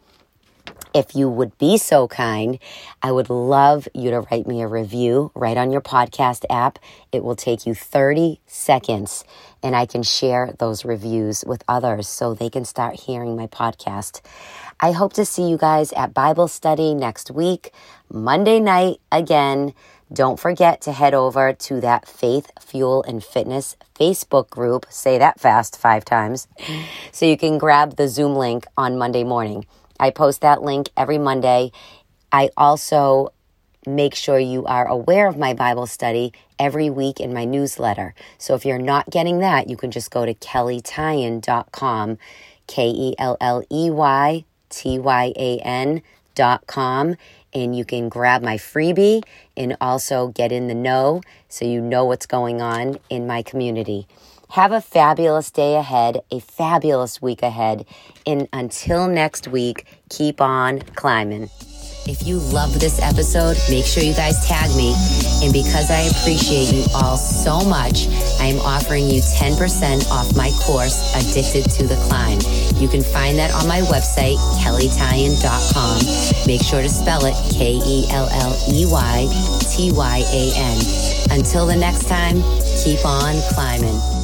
If 0.96 1.14
you 1.14 1.28
would 1.28 1.58
be 1.58 1.76
so 1.76 2.08
kind, 2.08 2.58
I 3.02 3.12
would 3.12 3.28
love 3.28 3.86
you 3.92 4.08
to 4.12 4.20
write 4.20 4.46
me 4.46 4.62
a 4.62 4.66
review 4.66 5.30
right 5.34 5.58
on 5.58 5.70
your 5.70 5.82
podcast 5.82 6.46
app. 6.48 6.78
It 7.12 7.22
will 7.22 7.36
take 7.36 7.66
you 7.66 7.74
30 7.74 8.40
seconds 8.46 9.22
and 9.62 9.76
I 9.76 9.84
can 9.84 10.02
share 10.02 10.54
those 10.58 10.86
reviews 10.86 11.44
with 11.46 11.62
others 11.68 12.08
so 12.08 12.32
they 12.32 12.48
can 12.48 12.64
start 12.64 12.98
hearing 12.98 13.36
my 13.36 13.46
podcast. 13.46 14.22
I 14.80 14.92
hope 14.92 15.12
to 15.14 15.26
see 15.26 15.50
you 15.50 15.58
guys 15.58 15.92
at 15.92 16.14
Bible 16.14 16.48
study 16.48 16.94
next 16.94 17.30
week, 17.30 17.74
Monday 18.10 18.58
night 18.58 18.98
again. 19.12 19.74
Don't 20.10 20.40
forget 20.40 20.80
to 20.82 20.92
head 20.92 21.12
over 21.12 21.52
to 21.52 21.78
that 21.82 22.08
Faith, 22.08 22.50
Fuel, 22.58 23.02
and 23.02 23.22
Fitness 23.22 23.76
Facebook 23.94 24.48
group. 24.48 24.86
Say 24.88 25.18
that 25.18 25.40
fast 25.40 25.76
five 25.76 26.06
times 26.06 26.48
so 27.12 27.26
you 27.26 27.36
can 27.36 27.58
grab 27.58 27.96
the 27.96 28.08
Zoom 28.08 28.34
link 28.34 28.66
on 28.78 28.96
Monday 28.96 29.24
morning. 29.24 29.66
I 29.98 30.10
post 30.10 30.40
that 30.40 30.62
link 30.62 30.90
every 30.96 31.18
Monday. 31.18 31.72
I 32.32 32.50
also 32.56 33.32
make 33.86 34.14
sure 34.14 34.38
you 34.38 34.66
are 34.66 34.86
aware 34.86 35.28
of 35.28 35.38
my 35.38 35.54
Bible 35.54 35.86
study 35.86 36.32
every 36.58 36.90
week 36.90 37.20
in 37.20 37.32
my 37.32 37.44
newsletter. 37.44 38.14
So 38.38 38.54
if 38.54 38.64
you're 38.64 38.78
not 38.78 39.10
getting 39.10 39.38
that, 39.38 39.70
you 39.70 39.76
can 39.76 39.90
just 39.90 40.10
go 40.10 40.26
to 40.26 40.34
kelleytyan.com, 40.34 42.18
K 42.66 42.88
E 42.88 43.14
L 43.18 43.36
L 43.40 43.62
E 43.70 43.90
Y 43.90 44.44
T 44.68 44.98
Y 44.98 45.32
A 45.36 45.58
N.com, 45.60 47.16
and 47.54 47.76
you 47.76 47.84
can 47.84 48.08
grab 48.08 48.42
my 48.42 48.56
freebie 48.56 49.22
and 49.56 49.76
also 49.80 50.28
get 50.28 50.52
in 50.52 50.68
the 50.68 50.74
know 50.74 51.22
so 51.48 51.64
you 51.64 51.80
know 51.80 52.04
what's 52.04 52.26
going 52.26 52.60
on 52.60 52.98
in 53.08 53.26
my 53.26 53.42
community. 53.42 54.06
Have 54.50 54.72
a 54.72 54.80
fabulous 54.80 55.50
day 55.50 55.76
ahead, 55.76 56.22
a 56.30 56.40
fabulous 56.40 57.20
week 57.20 57.42
ahead. 57.42 57.84
And 58.26 58.48
until 58.52 59.08
next 59.08 59.48
week, 59.48 59.86
keep 60.08 60.40
on 60.40 60.80
climbing. 60.94 61.50
If 62.08 62.24
you 62.24 62.38
loved 62.38 62.80
this 62.80 63.02
episode, 63.02 63.56
make 63.68 63.84
sure 63.84 64.02
you 64.02 64.14
guys 64.14 64.46
tag 64.46 64.70
me. 64.76 64.94
And 65.42 65.52
because 65.52 65.90
I 65.90 66.02
appreciate 66.02 66.72
you 66.72 66.84
all 66.94 67.16
so 67.16 67.68
much, 67.68 68.06
I 68.38 68.46
am 68.46 68.60
offering 68.60 69.08
you 69.08 69.20
10% 69.20 70.08
off 70.10 70.36
my 70.36 70.50
course, 70.62 71.12
Addicted 71.16 71.68
to 71.72 71.86
the 71.88 71.96
Climb. 72.06 72.38
You 72.80 72.88
can 72.88 73.02
find 73.02 73.36
that 73.38 73.52
on 73.52 73.66
my 73.66 73.80
website, 73.90 74.38
kelleytyan.com. 74.62 76.46
Make 76.46 76.62
sure 76.62 76.80
to 76.80 76.88
spell 76.88 77.24
it 77.26 77.34
K 77.52 77.80
E 77.84 78.06
L 78.10 78.28
L 78.30 78.56
E 78.70 78.86
Y 78.86 79.26
T 79.68 79.90
Y 79.92 80.22
A 80.32 80.52
N. 80.54 80.78
Until 81.36 81.66
the 81.66 81.76
next 81.76 82.06
time, 82.08 82.40
keep 82.84 83.04
on 83.04 83.34
climbing. 83.52 84.15